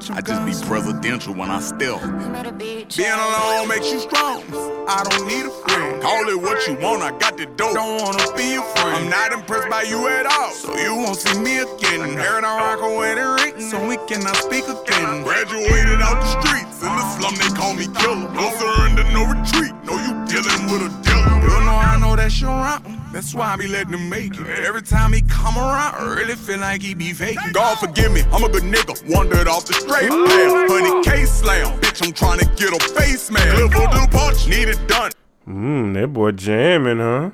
I 0.08 0.22
just 0.22 0.46
be 0.46 0.66
presidential 0.66 1.34
when 1.34 1.50
I 1.50 1.60
stealth. 1.60 2.00
Being 2.00 3.12
alone 3.12 3.68
makes 3.68 3.92
you 3.92 4.00
strong. 4.00 4.42
I 4.88 5.04
don't 5.04 5.28
need 5.28 5.44
a 5.44 5.50
friend. 5.50 6.00
Call 6.00 6.26
it 6.30 6.40
what 6.40 6.66
you 6.66 6.74
want, 6.80 7.02
I 7.02 7.10
got 7.18 7.36
the 7.36 7.44
dope. 7.44 7.74
Don't 7.74 8.00
wanna 8.00 8.24
be 8.34 8.54
a 8.54 8.62
friend. 8.62 8.96
I'm 8.96 9.10
not 9.10 9.32
impressed 9.32 9.68
by 9.68 9.82
you 9.82 10.08
at 10.08 10.24
all, 10.24 10.52
so 10.52 10.74
you 10.74 10.94
won't 10.96 11.18
see 11.18 11.38
me 11.38 11.58
again. 11.58 12.16
Heard 12.16 12.44
I 12.44 12.74
rock 12.74 12.80
away 12.80 13.14
the 13.14 13.28
ring, 13.44 13.60
so 13.60 13.76
we 13.86 13.98
cannot 14.08 14.36
speak 14.36 14.64
again. 14.64 15.22
Graduated 15.22 16.00
out 16.00 16.16
the 16.16 16.30
streets, 16.40 16.80
in 16.80 16.88
the 16.96 17.06
slum 17.18 17.34
they 17.36 17.54
call 17.54 17.74
me 17.74 17.86
killer. 18.00 18.32
No 18.32 18.48
surrender, 18.56 19.04
no 19.12 19.28
retreat. 19.28 19.74
No, 19.84 20.00
you 20.00 20.12
dealing 20.26 20.72
with 20.72 20.90
a. 20.90 20.99
You 21.10 21.64
know 21.64 21.74
I 21.74 21.98
know 22.00 22.16
that's 22.16 22.40
your 22.40 22.50
round. 22.50 22.84
That's 23.12 23.34
why 23.34 23.52
I 23.52 23.56
be 23.56 23.66
letting 23.66 23.94
him 23.94 24.08
make 24.08 24.38
it. 24.38 24.46
Every 24.64 24.82
time 24.82 25.12
he 25.12 25.22
come 25.22 25.56
around, 25.56 25.94
I 25.96 26.14
really 26.14 26.34
feel 26.36 26.60
like 26.60 26.82
he 26.82 26.94
be 26.94 27.12
faking. 27.12 27.52
God 27.52 27.78
forgive 27.78 28.12
me, 28.12 28.22
I'm 28.32 28.44
a 28.44 28.48
good 28.48 28.62
nigga. 28.62 28.94
Wandered 29.12 29.48
off 29.48 29.66
the 29.66 29.74
straight 29.74 30.08
path. 30.08 30.70
Honey 30.70 31.02
case 31.04 31.32
slam. 31.32 31.78
Bitch, 31.80 32.06
I'm 32.06 32.12
trying 32.12 32.38
to 32.38 32.46
get 32.56 32.72
a 32.72 32.78
face 32.94 33.30
man. 33.30 33.56
Live 33.56 33.72
for 33.72 33.80
the 33.80 34.08
punch, 34.10 34.46
need 34.48 34.68
it 34.68 34.86
done. 34.86 35.10
Mmm, 35.48 35.94
that 35.94 36.12
boy 36.12 36.30
jamming, 36.32 36.98
huh? 36.98 37.30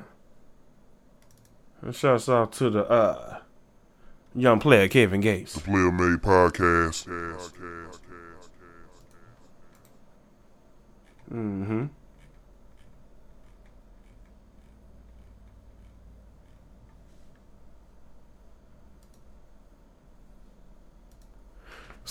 And 1.81 1.95
shouts 1.95 2.27
out 2.27 2.53
to 2.53 2.69
the 2.71 2.85
uh 2.89 3.37
young 4.33 4.59
player 4.59 4.87
Kevin 4.87 5.21
Gates. 5.21 5.53
The 5.53 5.61
PlayaMade 5.61 6.21
Podcast. 6.21 7.07
Mm-hmm. 11.31 11.85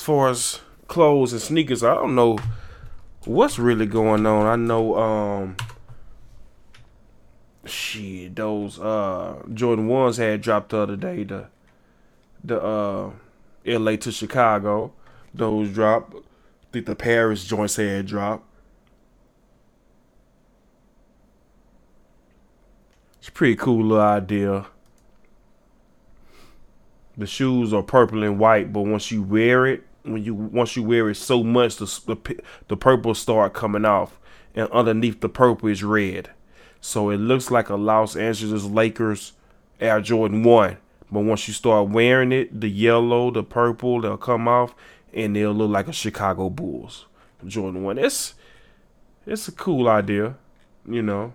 Far 0.07 0.29
as 0.29 0.61
clothes 0.87 1.33
and 1.33 1.43
sneakers, 1.43 1.83
I 1.83 1.95
don't 1.95 2.15
know 2.15 2.39
what's 3.25 3.59
really 3.59 3.87
going 3.87 4.25
on. 4.25 4.47
I 4.47 4.55
know 4.55 4.97
um 4.97 5.57
shit, 7.65 8.37
those 8.37 8.79
uh 8.79 9.43
Jordan 9.53 9.89
ones 9.89 10.19
had 10.19 10.43
dropped 10.43 10.69
the 10.69 10.79
other 10.79 10.95
day, 10.95 11.25
the 11.25 11.49
the 12.45 12.63
uh 12.63 13.11
LA 13.67 13.97
to 13.97 14.13
Chicago. 14.13 14.93
Those 15.35 15.73
dropped. 15.73 16.15
I 16.15 16.67
think 16.71 16.87
the 16.87 16.95
Paris 16.95 17.45
joints 17.45 17.75
had 17.75 18.07
dropped. 18.07 18.45
It's 23.19 23.27
a 23.29 23.33
pretty 23.33 23.57
cool 23.57 23.85
little 23.85 24.05
idea. 24.05 24.67
The 27.17 27.27
shoes 27.27 27.75
are 27.75 27.83
purple 27.83 28.23
and 28.23 28.39
white, 28.39 28.73
but 28.73 28.83
once 28.83 29.11
you 29.11 29.25
wear 29.25 29.67
it, 29.67 29.83
when 30.07 30.25
you 30.25 30.35
once 30.35 30.77
you 30.77 30.83
wear 30.83 31.11
it 31.11 31.17
so 31.17 31.43
much, 31.43 31.77
the 31.77 31.87
the, 32.07 32.43
the 32.69 32.77
purple 32.77 33.15
start 33.15 33.55
coming 33.55 33.85
off, 33.85 34.19
and 34.55 34.71
underneath 34.71 35.21
the 35.21 35.29
purple 35.29 35.69
is 35.69 35.83
red. 35.83 36.31
So 36.81 37.11
it 37.11 37.19
looks 37.19 37.51
like 37.51 37.69
a 37.69 37.77
Los 37.77 38.17
Angeles 38.17 38.65
Lakers 38.65 39.33
Air 39.81 40.01
Jordan 40.01 40.43
One. 40.45 40.79
But 41.11 41.21
once 41.21 41.47
you 41.47 41.55
start 41.55 41.89
wearing 41.89 42.33
it, 42.33 42.61
the 42.61 42.69
yellow, 42.69 43.31
the 43.31 43.45
purple, 43.45 44.01
they'll 44.01 44.17
come 44.17 44.49
off, 44.49 44.75
and 45.13 45.37
they'll 45.37 45.53
look 45.53 45.71
like 45.71 45.89
a 45.89 45.93
Chicago 45.93 46.51
Bulls 46.51 47.07
Jordan 47.47 47.83
One. 47.83 47.99
It's 47.99 48.35
it's 49.27 49.49
a 49.49 49.53
cool 49.53 49.89
idea, 49.89 50.37
you 50.89 51.03
know. 51.03 51.35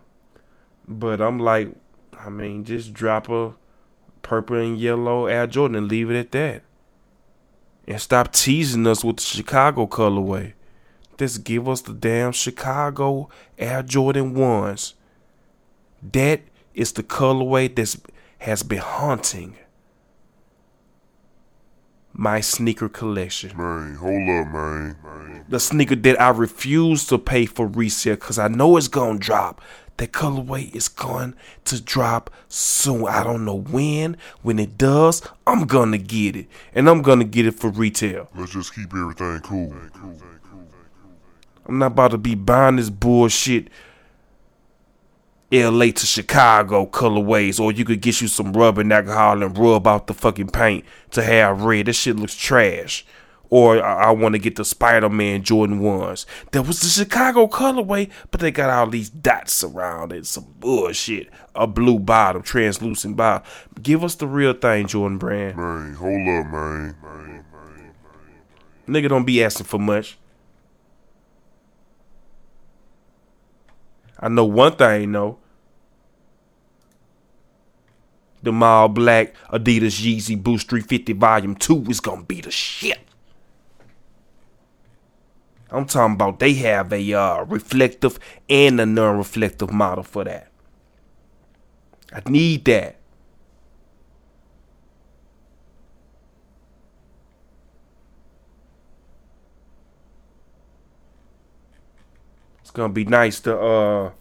But 0.87 1.21
I'm 1.21 1.39
like, 1.39 1.69
I 2.17 2.29
mean, 2.29 2.63
just 2.63 2.93
drop 2.93 3.29
a 3.29 3.53
purple 4.21 4.57
and 4.57 4.77
yellow 4.77 5.25
Air 5.25 5.47
Jordan 5.47 5.75
and 5.75 5.87
leave 5.87 6.09
it 6.09 6.17
at 6.17 6.31
that. 6.31 6.63
And 7.87 7.99
stop 7.99 8.31
teasing 8.31 8.87
us 8.87 9.03
with 9.03 9.17
the 9.17 9.23
Chicago 9.23 9.87
colorway. 9.87 10.53
Just 11.17 11.43
give 11.43 11.67
us 11.67 11.81
the 11.81 11.93
damn 11.93 12.31
Chicago 12.31 13.29
Air 13.57 13.83
Jordan 13.83 14.33
1s. 14.35 14.93
That 16.13 16.41
is 16.73 16.93
the 16.93 17.03
colorway 17.03 17.75
that 17.75 17.95
has 18.39 18.63
been 18.63 18.79
haunting 18.79 19.55
my 22.13 22.41
sneaker 22.41 22.89
collection. 22.89 23.55
Man, 23.57 23.95
hold 23.95 24.29
up, 24.29 24.53
man. 24.53 24.97
man. 25.03 25.45
The 25.49 25.59
sneaker 25.59 25.95
that 25.95 26.19
I 26.19 26.29
refuse 26.29 27.05
to 27.07 27.17
pay 27.17 27.45
for 27.45 27.67
resale 27.67 28.15
because 28.15 28.37
I 28.39 28.47
know 28.47 28.77
it's 28.77 28.87
going 28.87 29.19
to 29.19 29.25
drop. 29.25 29.61
That 29.97 30.11
colorway 30.11 30.73
is 30.73 30.87
going 30.87 31.35
to 31.65 31.81
drop 31.81 32.31
soon. 32.47 33.07
I 33.07 33.23
don't 33.23 33.45
know 33.45 33.59
when. 33.59 34.17
When 34.41 34.57
it 34.57 34.77
does, 34.77 35.21
I'm 35.45 35.65
going 35.65 35.91
to 35.91 35.97
get 35.97 36.35
it. 36.35 36.47
And 36.73 36.89
I'm 36.89 37.01
going 37.01 37.19
to 37.19 37.25
get 37.25 37.45
it 37.45 37.53
for 37.53 37.69
retail. 37.69 38.29
Let's 38.35 38.53
just 38.53 38.73
keep 38.73 38.93
everything 38.93 39.39
cool. 39.41 39.75
I'm 41.67 41.77
not 41.77 41.87
about 41.87 42.11
to 42.11 42.17
be 42.17 42.35
buying 42.35 42.77
this 42.77 42.89
bullshit 42.89 43.69
LA 45.51 45.87
to 45.87 46.05
Chicago 46.05 46.85
colorways, 46.85 47.59
or 47.59 47.73
you 47.73 47.83
could 47.83 48.01
get 48.01 48.21
you 48.21 48.27
some 48.29 48.53
rubbing 48.53 48.91
alcohol 48.91 49.43
and 49.43 49.57
rub 49.57 49.85
out 49.85 50.07
the 50.07 50.13
fucking 50.13 50.47
paint 50.47 50.85
to 51.11 51.21
have 51.21 51.63
red. 51.63 51.87
This 51.87 51.97
shit 51.97 52.15
looks 52.15 52.35
trash. 52.35 53.05
Or 53.51 53.83
I, 53.83 54.05
I 54.05 54.11
want 54.11 54.33
to 54.33 54.39
get 54.39 54.55
the 54.55 54.63
Spider 54.63 55.09
Man 55.09 55.43
Jordan 55.43 55.81
1s. 55.81 56.25
That 56.51 56.63
was 56.63 56.79
the 56.79 56.87
Chicago 56.87 57.47
colorway, 57.47 58.09
but 58.31 58.39
they 58.39 58.49
got 58.49 58.69
all 58.69 58.87
these 58.87 59.09
dots 59.09 59.63
around 59.63 60.13
it. 60.13 60.25
Some 60.25 60.55
bullshit. 60.59 61.29
A 61.53 61.67
blue 61.67 61.99
bottom, 61.99 62.41
translucent 62.41 63.17
bottom. 63.17 63.45
Give 63.81 64.05
us 64.05 64.15
the 64.15 64.25
real 64.25 64.53
thing, 64.53 64.87
Jordan 64.87 65.17
Brand. 65.17 65.57
Man, 65.57 65.93
hold 65.95 66.13
up, 66.13 66.51
man. 66.51 66.95
man. 67.03 67.45
Nigga 68.87 69.09
don't 69.09 69.25
be 69.25 69.43
asking 69.43 69.65
for 69.65 69.79
much. 69.79 70.17
I 74.17 74.29
know 74.29 74.45
one 74.45 74.75
thing 74.75 75.11
though. 75.11 75.39
The 78.43 78.51
all 78.51 78.87
black 78.87 79.35
Adidas 79.51 80.01
Yeezy 80.01 80.41
Boost 80.41 80.69
350 80.69 81.13
Volume 81.13 81.55
2 81.55 81.85
is 81.89 81.99
gonna 81.99 82.23
be 82.23 82.41
the 82.41 82.49
shit. 82.49 82.99
I'm 85.71 85.85
talking 85.85 86.15
about 86.15 86.39
they 86.39 86.53
have 86.55 86.91
a 86.91 87.13
uh, 87.13 87.43
reflective 87.45 88.19
and 88.49 88.79
a 88.79 88.85
non-reflective 88.85 89.71
model 89.71 90.03
for 90.03 90.25
that. 90.25 90.51
I 92.13 92.21
need 92.29 92.65
that. 92.65 92.97
It's 102.59 102.71
gonna 102.71 102.93
be 102.93 103.05
nice 103.05 103.39
to 103.41 103.57
uh 103.59 104.11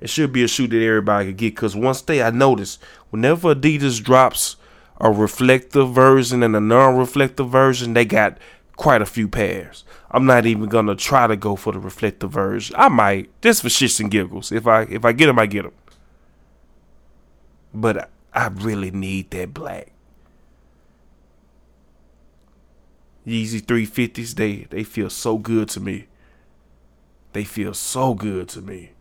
it 0.00 0.08
should 0.08 0.32
be 0.32 0.44
a 0.44 0.48
shoe 0.48 0.68
that 0.68 0.80
everybody 0.80 1.26
could 1.26 1.36
get 1.36 1.54
because 1.56 1.74
once 1.74 2.02
they 2.02 2.22
I 2.22 2.30
noticed 2.30 2.80
whenever 3.10 3.54
Adidas 3.54 4.02
drops 4.02 4.56
a 5.00 5.10
reflective 5.10 5.92
version 5.92 6.42
and 6.42 6.54
a 6.56 6.60
non-reflective 6.60 7.48
version, 7.48 7.94
they 7.94 8.04
got 8.04 8.38
quite 8.78 9.02
a 9.02 9.06
few 9.06 9.28
pairs. 9.28 9.84
I'm 10.10 10.24
not 10.24 10.46
even 10.46 10.68
gonna 10.70 10.94
try 10.94 11.26
to 11.26 11.36
go 11.36 11.56
for 11.56 11.72
the 11.72 11.80
reflective 11.80 12.30
version. 12.30 12.74
I 12.78 12.88
might 12.88 13.28
just 13.42 13.60
for 13.60 13.68
shits 13.68 14.00
and 14.00 14.10
giggles. 14.10 14.50
If 14.50 14.66
I 14.66 14.82
if 14.82 15.04
I 15.04 15.12
get 15.12 15.26
them, 15.26 15.38
I 15.38 15.44
get 15.46 15.64
them. 15.64 15.74
But 17.74 18.08
I, 18.32 18.46
really 18.46 18.90
need 18.90 19.30
that 19.32 19.52
black. 19.52 19.92
Yeezy 23.26 23.60
350s, 23.60 24.34
they 24.36 24.66
they 24.70 24.84
feel 24.84 25.10
so 25.10 25.36
good 25.36 25.68
to 25.70 25.80
me. 25.80 26.06
They 27.34 27.44
feel 27.44 27.74
so 27.74 28.14
good 28.14 28.48
to 28.50 28.62
me, 28.62 28.92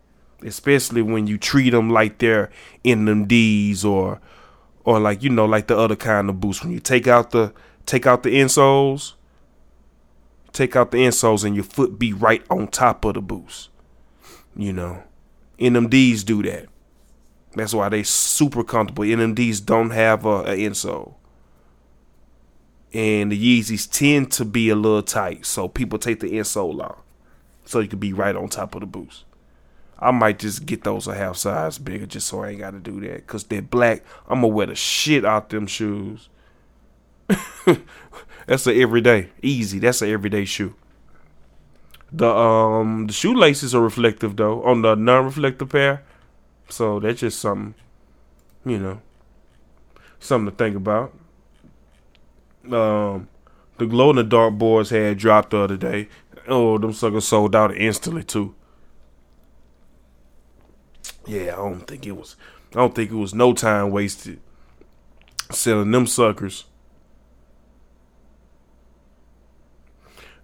especially 0.44 1.02
when 1.02 1.28
you 1.28 1.38
treat 1.38 1.70
them 1.70 1.90
like 1.90 2.18
they're 2.18 2.50
in 2.84 3.06
them 3.06 3.26
D's 3.26 3.86
or 3.86 4.20
or 4.84 5.00
like 5.00 5.24
you 5.24 5.30
know 5.30 5.46
like 5.46 5.68
the 5.68 5.78
other 5.78 5.96
kind 5.96 6.30
of 6.30 6.42
boots 6.42 6.64
when 6.64 6.74
you 6.74 6.80
take 6.80 7.08
out 7.08 7.30
the 7.32 7.54
take 7.86 8.06
out 8.06 8.24
the 8.24 8.32
insoles, 8.32 9.14
take 10.58 10.76
out 10.76 10.92
the 10.92 10.98
insoles 10.98 11.46
and 11.46 11.56
your 11.56 11.64
foot 11.64 12.00
be 12.00 12.14
right 12.14 12.44
on 12.50 12.68
top 12.68 13.06
of 13.06 13.14
the 13.14 13.22
boost. 13.22 13.70
You 14.56 14.74
know, 14.74 15.04
NMDs 15.60 16.26
do 16.26 16.42
that. 16.44 16.68
That's 17.54 17.74
why 17.74 17.90
they 17.90 18.04
super 18.04 18.64
comfortable. 18.64 19.04
NMDs 19.04 19.64
don't 19.64 19.92
have 19.92 20.26
a, 20.26 20.42
a 20.42 20.58
insole. 20.58 21.14
And 22.94 23.32
the 23.32 23.62
Yeezys 23.62 23.90
tend 23.90 24.32
to 24.34 24.46
be 24.46 24.70
a 24.70 24.76
little 24.76 25.04
tight, 25.04 25.46
so 25.46 25.68
people 25.68 26.00
take 26.00 26.20
the 26.20 26.32
insole 26.32 26.82
off 26.82 26.98
so 27.66 27.80
you 27.80 27.88
can 27.88 28.00
be 28.00 28.14
right 28.14 28.36
on 28.36 28.48
top 28.48 28.76
of 28.76 28.82
the 28.82 28.88
boost. 28.88 29.26
I 30.00 30.12
might 30.12 30.40
just 30.40 30.66
get 30.66 30.84
those 30.84 31.08
a 31.08 31.16
half 31.16 31.38
size 31.38 31.78
bigger 31.78 32.06
just 32.06 32.28
so 32.28 32.44
I 32.44 32.50
ain't 32.50 32.60
got 32.60 32.72
to 32.72 32.80
do 32.80 33.00
that. 33.02 33.28
Cause 33.28 33.44
they're 33.44 33.62
black. 33.62 34.04
I'm 34.28 34.42
gonna 34.42 34.48
wear 34.48 34.68
the 34.68 34.76
shit 34.76 35.26
out 35.26 35.50
them 35.50 35.68
shoes. 35.68 36.30
That's 38.48 38.66
a 38.66 38.74
everyday, 38.74 39.30
Yeezy. 39.44 39.80
That's 39.80 40.02
a 40.02 40.08
everyday 40.08 40.46
shoe. 40.46 40.74
The 42.12 42.30
um 42.30 43.08
the 43.08 43.14
shoelaces 43.14 43.76
are 43.76 43.82
reflective 43.82 44.38
though 44.38 44.64
on 44.64 44.82
the 44.82 44.96
non-reflective 44.96 45.70
pair, 45.70 46.04
so 46.70 47.00
that's 47.02 47.20
just 47.20 47.40
something, 47.40 47.76
you 48.66 48.80
know, 48.80 49.02
something 50.20 50.50
to 50.50 50.58
think 50.58 50.78
about. 50.78 51.14
Um, 52.72 53.28
the 53.78 53.86
glow 53.86 54.10
in 54.12 54.16
the 54.16 54.24
dark 54.24 54.54
boys 54.54 54.90
had 54.90 55.18
dropped 55.18 55.52
the 55.52 55.60
other 55.60 55.78
day. 55.78 56.08
Oh, 56.48 56.78
them 56.78 56.94
suckers 56.94 57.28
sold 57.28 57.54
out 57.56 57.76
instantly 57.76 58.24
too. 58.24 58.56
Yeah, 61.26 61.54
I 61.54 61.56
don't 61.58 61.86
think 61.86 62.08
it 62.08 62.14
was. 62.14 62.38
I 62.72 62.78
don't 62.78 62.96
think 62.96 63.12
it 63.12 63.16
was 63.16 63.34
no 63.34 63.54
time 63.54 63.92
wasted 63.92 64.40
selling 65.52 65.92
them 65.92 66.08
suckers. 66.08 66.66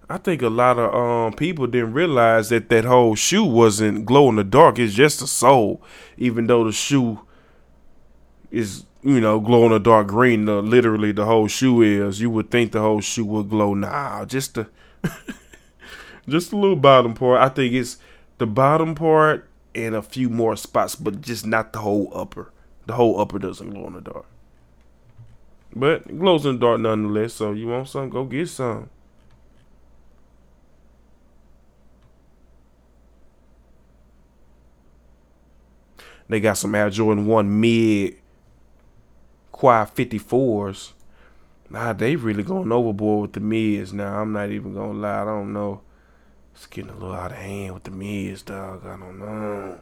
I 0.08 0.18
think 0.18 0.42
a 0.42 0.48
lot 0.48 0.78
of 0.78 0.94
um 0.94 1.32
people 1.32 1.66
didn't 1.66 1.94
realize 1.94 2.50
that 2.50 2.68
that 2.68 2.84
whole 2.84 3.14
shoe 3.14 3.44
wasn't 3.44 4.04
glow 4.04 4.28
in 4.28 4.36
the 4.36 4.44
dark. 4.44 4.78
It's 4.78 4.94
just 4.94 5.22
a 5.22 5.26
sole, 5.26 5.82
even 6.18 6.46
though 6.46 6.64
the 6.64 6.72
shoe 6.72 7.20
is 8.50 8.84
you 9.02 9.20
know 9.20 9.40
glow 9.40 9.64
in 9.66 9.72
the 9.72 9.78
dark 9.80 10.08
green. 10.08 10.44
The, 10.44 10.60
literally, 10.60 11.12
the 11.12 11.24
whole 11.24 11.48
shoe 11.48 11.82
is. 11.82 12.20
You 12.20 12.30
would 12.30 12.50
think 12.50 12.72
the 12.72 12.80
whole 12.80 13.00
shoe 13.00 13.24
would 13.24 13.48
glow. 13.48 13.74
Nah, 13.74 14.24
just 14.26 14.54
the 14.54 14.68
just 16.28 16.52
a 16.52 16.56
little 16.56 16.76
bottom 16.76 17.14
part. 17.14 17.40
I 17.40 17.48
think 17.48 17.72
it's 17.72 17.96
the 18.38 18.46
bottom 18.46 18.94
part 18.94 19.48
and 19.74 19.94
a 19.94 20.02
few 20.02 20.28
more 20.28 20.56
spots, 20.56 20.94
but 20.94 21.22
just 21.22 21.46
not 21.46 21.72
the 21.72 21.80
whole 21.80 22.12
upper. 22.14 22.52
The 22.86 22.94
whole 22.94 23.18
upper 23.18 23.38
doesn't 23.38 23.70
glow 23.70 23.86
in 23.86 23.94
the 23.94 24.00
dark. 24.02 24.26
But 25.74 26.18
glows 26.18 26.44
in 26.44 26.58
the 26.58 26.66
dark 26.66 26.80
nonetheless. 26.80 27.32
So 27.32 27.52
you 27.52 27.68
want 27.68 27.88
some? 27.88 28.10
Go 28.10 28.24
get 28.24 28.48
some. 28.48 28.90
They 36.28 36.40
got 36.40 36.54
some 36.54 36.74
Air 36.74 36.90
Jordan 36.90 37.26
1 37.26 37.60
mid 37.60 38.16
quad 39.52 39.94
54s. 39.94 40.92
Nah, 41.70 41.92
they 41.92 42.16
really 42.16 42.42
going 42.42 42.70
overboard 42.70 43.22
with 43.22 43.32
the 43.32 43.40
mids 43.40 43.92
now. 43.92 44.20
I'm 44.20 44.32
not 44.32 44.50
even 44.50 44.74
gonna 44.74 44.92
lie. 44.92 45.22
I 45.22 45.24
don't 45.24 45.52
know. 45.52 45.80
It's 46.54 46.66
getting 46.66 46.90
a 46.90 46.94
little 46.94 47.14
out 47.14 47.32
of 47.32 47.38
hand 47.38 47.74
with 47.74 47.84
the 47.84 47.90
mids, 47.90 48.42
dog. 48.42 48.86
I 48.86 48.96
don't 48.96 49.18
know. 49.18 49.80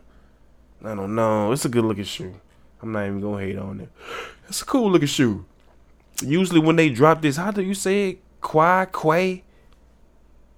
I 0.85 0.95
don't 0.95 1.15
know. 1.15 1.53
It's 1.53 1.65
a 1.65 1.69
good 1.69 1.85
looking 1.85 2.05
shoe. 2.05 2.35
I'm 2.81 2.93
not 2.93 3.07
even 3.07 3.21
gonna 3.21 3.45
hate 3.45 3.59
on 3.59 3.81
it. 3.81 3.91
It's 4.49 4.61
a 4.61 4.67
cool 4.67 4.91
looking 4.91 5.09
shoe. 5.09 5.47
Usually 6.21 6.61
when 6.61 6.77
they 6.77 6.91
drop 6.91 7.23
this, 7.23 7.37
how 7.37 7.53
do 7.53 7.63
you 7.63 7.73
say 7.73 8.11
it? 8.11 8.19
Quad 8.43 8.93
Quay 8.93 9.45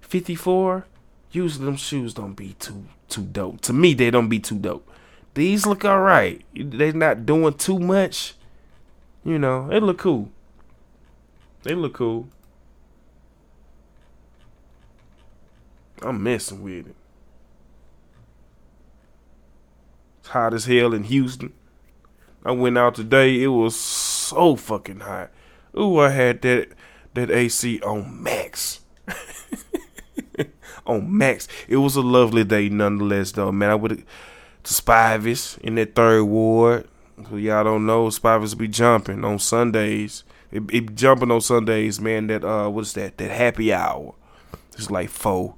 54. 0.01 0.85
Usually 1.31 1.65
them 1.65 1.77
shoes 1.77 2.13
don't 2.13 2.33
be 2.33 2.55
too 2.59 2.85
too 3.07 3.23
dope. 3.23 3.61
To 3.61 3.73
me, 3.73 3.93
they 3.93 4.09
don't 4.09 4.27
be 4.27 4.39
too 4.39 4.57
dope. 4.57 4.89
These 5.35 5.65
look 5.65 5.83
alright. 5.83 6.43
They're 6.55 6.93
not 6.93 7.25
doing 7.25 7.53
too 7.53 7.77
much. 7.77 8.33
You 9.23 9.37
know, 9.37 9.67
they 9.67 9.79
look 9.79 9.99
cool. 9.99 10.31
They 11.63 11.75
look 11.75 11.93
cool. 11.93 12.29
I'm 16.01 16.23
messing 16.23 16.63
with 16.63 16.87
it. 16.87 16.95
It's 20.19 20.29
hot 20.29 20.53
as 20.53 20.65
hell 20.65 20.93
in 20.93 21.03
Houston. 21.03 21.53
I 22.45 22.51
went 22.51 22.77
out 22.77 22.95
today. 22.95 23.43
It 23.43 23.47
was 23.47 23.75
so 23.75 24.55
fucking 24.55 25.01
hot. 25.01 25.31
Ooh, 25.77 25.99
I 25.99 26.09
had 26.11 26.41
that 26.43 26.69
that 27.13 27.29
AC 27.29 27.81
on 27.81 28.23
max. 28.23 28.81
on 30.85 31.17
max. 31.17 31.47
It 31.67 31.77
was 31.77 31.95
a 31.97 32.01
lovely 32.01 32.45
day 32.45 32.69
nonetheless, 32.69 33.33
though, 33.33 33.51
man. 33.51 33.71
I 33.71 33.75
would 33.75 34.05
to 34.65 35.59
in 35.61 35.75
that 35.75 35.95
third 35.95 36.23
ward. 36.25 36.87
Who 37.27 37.37
y'all 37.37 37.63
don't 37.63 37.85
know, 37.85 38.07
Spivey's 38.07 38.55
be 38.55 38.67
jumping 38.67 39.23
on 39.23 39.39
Sundays. 39.39 40.23
It, 40.51 40.63
it 40.71 40.95
jumping 40.95 41.31
on 41.31 41.41
Sundays, 41.41 41.99
man. 41.99 42.27
That 42.27 42.43
uh, 42.43 42.69
what's 42.69 42.93
that? 42.93 43.17
That 43.17 43.31
happy 43.31 43.71
hour. 43.71 44.13
It's 44.73 44.91
like 44.91 45.09
four 45.09 45.55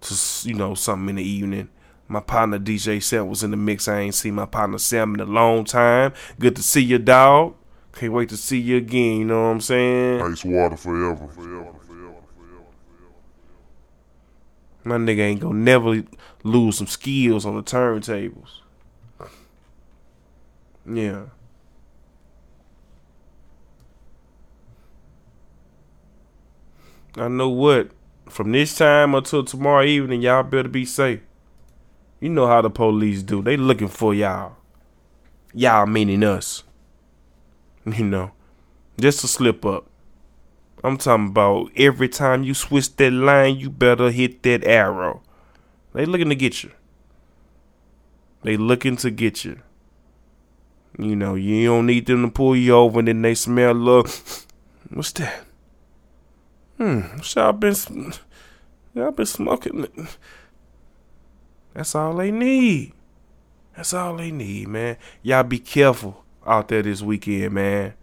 to 0.00 0.14
you 0.48 0.54
know 0.54 0.74
something 0.74 1.10
in 1.10 1.16
the 1.16 1.22
evening. 1.22 1.68
My 2.06 2.20
partner 2.20 2.58
DJ 2.58 3.02
Sam 3.02 3.28
was 3.28 3.42
in 3.42 3.50
the 3.50 3.56
mix. 3.58 3.86
I 3.86 4.00
ain't 4.00 4.14
seen 4.14 4.34
my 4.34 4.46
partner 4.46 4.78
Sam 4.78 5.14
in 5.14 5.20
a 5.20 5.26
long 5.26 5.64
time. 5.64 6.14
Good 6.38 6.56
to 6.56 6.62
see 6.62 6.82
you, 6.82 6.98
dog. 6.98 7.54
Can't 7.92 8.12
wait 8.12 8.30
to 8.30 8.36
see 8.36 8.58
you 8.58 8.78
again. 8.78 9.18
You 9.18 9.24
know 9.26 9.42
what 9.42 9.48
I'm 9.48 9.60
saying? 9.60 10.22
Ice 10.22 10.44
water 10.44 10.76
forever. 10.76 11.26
forever. 11.28 11.74
My 14.84 14.96
nigga 14.96 15.18
ain't 15.18 15.40
gonna 15.40 15.58
never 15.58 16.02
lose 16.42 16.78
some 16.78 16.86
skills 16.86 17.44
on 17.44 17.56
the 17.56 17.62
turntables. 17.62 18.60
Yeah. 20.90 21.26
I 27.16 27.28
know 27.28 27.48
what. 27.48 27.90
From 28.28 28.52
this 28.52 28.76
time 28.76 29.14
until 29.14 29.42
tomorrow 29.42 29.84
evening, 29.84 30.22
y'all 30.22 30.42
better 30.42 30.68
be 30.68 30.84
safe. 30.84 31.20
You 32.20 32.28
know 32.28 32.46
how 32.46 32.62
the 32.62 32.70
police 32.70 33.22
do. 33.22 33.42
They 33.42 33.56
looking 33.56 33.88
for 33.88 34.14
y'all. 34.14 34.56
Y'all 35.54 35.86
meaning 35.86 36.24
us. 36.24 36.64
You 37.86 38.04
know. 38.04 38.32
Just 39.00 39.24
a 39.24 39.28
slip 39.28 39.64
up. 39.64 39.86
I'm 40.84 40.98
talking 40.98 41.28
about 41.28 41.70
every 41.74 42.08
time 42.08 42.44
you 42.44 42.52
switch 42.52 42.94
that 42.96 43.10
line, 43.12 43.56
you 43.56 43.70
better 43.70 44.10
hit 44.10 44.42
that 44.42 44.62
arrow. 44.64 45.22
They 45.98 46.06
looking 46.06 46.28
to 46.28 46.36
get 46.36 46.62
you. 46.62 46.70
They 48.44 48.56
looking 48.56 48.96
to 48.98 49.10
get 49.10 49.44
you. 49.44 49.58
You 50.96 51.16
know, 51.16 51.34
you 51.34 51.66
don't 51.66 51.86
need 51.86 52.06
them 52.06 52.22
to 52.22 52.30
pull 52.30 52.54
you 52.54 52.72
over 52.74 53.00
and 53.00 53.08
then 53.08 53.20
they 53.20 53.34
smell 53.34 53.72
look. 53.72 54.08
What's 54.90 55.10
that? 55.14 55.44
Hmm, 56.76 57.00
what's 57.16 57.34
y'all 57.34 57.52
been 57.52 57.74
y'all 58.94 59.10
been 59.10 59.26
smoking. 59.26 59.88
That's 61.74 61.96
all 61.96 62.14
they 62.14 62.30
need. 62.30 62.92
That's 63.74 63.92
all 63.92 64.18
they 64.18 64.30
need, 64.30 64.68
man. 64.68 64.98
Y'all 65.24 65.42
be 65.42 65.58
careful 65.58 66.24
out 66.46 66.68
there 66.68 66.82
this 66.82 67.02
weekend, 67.02 67.54
man. 67.54 67.94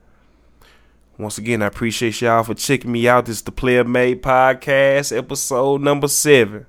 Once 1.18 1.38
again, 1.38 1.62
I 1.62 1.68
appreciate 1.68 2.20
y'all 2.20 2.44
for 2.44 2.56
checking 2.56 2.92
me 2.92 3.08
out. 3.08 3.28
This 3.28 3.38
is 3.38 3.44
the 3.44 3.54
PlayaMade 3.54 4.20
Podcast, 4.20 5.18
episode 5.18 5.80
number 5.80 6.10
seven. 6.10 6.66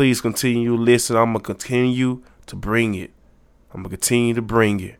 Please 0.00 0.22
continue 0.22 0.78
to 0.78 0.82
listen. 0.82 1.14
I'm 1.14 1.34
gonna 1.34 1.40
continue 1.40 2.22
to 2.46 2.56
bring 2.56 2.94
it. 2.94 3.10
I'm 3.70 3.82
gonna 3.82 3.90
continue 3.90 4.32
to 4.32 4.40
bring 4.40 4.80
it. 4.80 4.96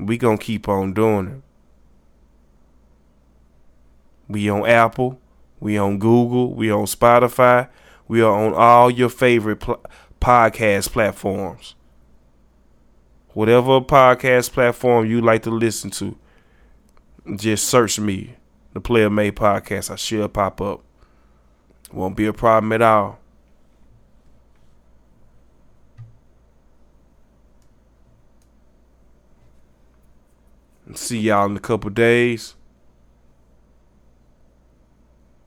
We 0.00 0.18
gonna 0.18 0.36
keep 0.36 0.68
on 0.68 0.94
doing 0.94 1.28
it. 1.28 1.42
We 4.28 4.50
on 4.50 4.66
Apple, 4.68 5.20
we 5.60 5.78
on 5.78 6.00
Google, 6.00 6.54
we 6.54 6.72
on 6.72 6.86
Spotify, 6.86 7.68
we 8.08 8.20
are 8.20 8.36
on 8.36 8.52
all 8.54 8.90
your 8.90 9.10
favorite 9.10 9.60
pl- 9.60 9.80
podcast 10.20 10.90
platforms. 10.90 11.76
Whatever 13.28 13.80
podcast 13.80 14.50
platform 14.50 15.06
you 15.06 15.20
like 15.20 15.44
to 15.44 15.52
listen 15.52 15.90
to, 15.90 16.18
just 17.36 17.68
search 17.68 18.00
me, 18.00 18.34
the 18.72 18.80
PlayaMade 18.80 19.34
Podcast. 19.34 19.92
I 19.92 19.94
should 19.94 20.32
pop 20.32 20.60
up. 20.60 20.82
Won't 21.92 22.16
be 22.16 22.26
a 22.26 22.32
problem 22.32 22.72
at 22.72 22.82
all. 22.82 23.20
See 30.96 31.20
y'all 31.20 31.46
in 31.46 31.56
a 31.56 31.60
couple 31.60 31.90
days. 31.90 32.54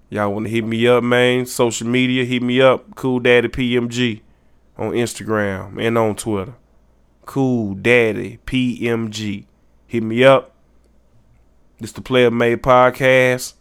Y'all 0.09 0.31
want 0.33 0.45
to 0.45 0.51
hit 0.51 0.65
me 0.65 0.87
up, 0.87 1.03
man? 1.03 1.45
Social 1.45 1.87
media, 1.87 2.23
hit 2.23 2.41
me 2.41 2.61
up. 2.61 2.95
Cool 2.95 3.19
Daddy 3.19 3.47
PMG 3.47 4.21
on 4.77 4.91
Instagram 4.91 5.81
and 5.85 5.97
on 5.97 6.15
Twitter. 6.15 6.55
Cool 7.25 7.75
Daddy 7.75 8.39
PMG. 8.45 9.45
Hit 9.85 10.03
me 10.03 10.23
up. 10.23 10.53
This 11.79 11.91
the 11.91 12.01
PlayaMade 12.01 12.57
Podcast. 12.57 13.53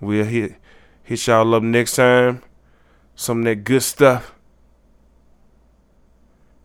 We'll 0.00 0.24
hit 0.24 0.56
hit 1.02 1.26
y'all 1.26 1.54
up 1.54 1.62
next 1.62 1.96
time. 1.96 2.42
Some 3.14 3.40
of 3.40 3.44
that 3.44 3.64
good 3.64 3.82
stuff. 3.82 4.34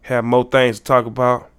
Have 0.03 0.23
more 0.23 0.45
things 0.45 0.79
to 0.79 0.83
talk 0.85 1.05
about. 1.05 1.49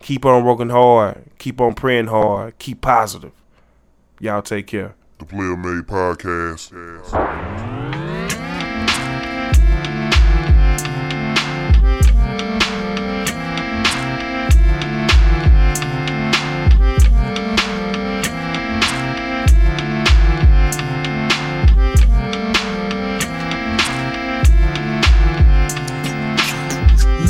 Keep 0.00 0.24
on 0.24 0.44
working 0.44 0.70
hard. 0.70 1.24
Keep 1.38 1.60
on 1.60 1.74
praying 1.74 2.06
hard. 2.06 2.58
Keep 2.58 2.80
positive. 2.80 3.32
Y'all 4.18 4.42
take 4.42 4.66
care. 4.66 4.94
The 5.18 5.26
PlayaMade 5.26 5.82
Podcast. 5.82 6.72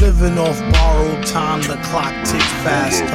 Living 0.00 0.38
off 0.38 0.58
borrowed 0.72 0.79
time, 1.30 1.60
the 1.62 1.78
clock 1.84 2.12
ticks 2.24 2.52
faster. 2.64 3.06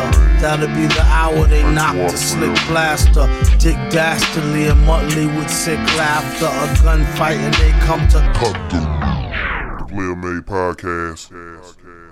That'll 0.41 0.67
be 0.67 0.88
the 0.88 1.04
hour 1.04 1.45
they 1.47 1.63
knock 1.73 1.95
the 1.95 2.17
slick 2.17 2.56
blaster. 2.67 3.28
Dick 3.60 3.75
Dastardly 3.91 4.67
and 4.67 4.80
Muttley 4.88 5.28
with 5.36 5.49
sick 5.49 5.80
laughter. 5.97 6.45
A 6.45 6.67
gunfight 6.82 7.38
and 7.38 7.54
they 7.56 7.71
come 7.86 8.08
to 8.10 8.19
cut 8.39 8.56
The 8.71 9.86
PlayaMade 9.93 10.45
Podcast. 10.45 12.05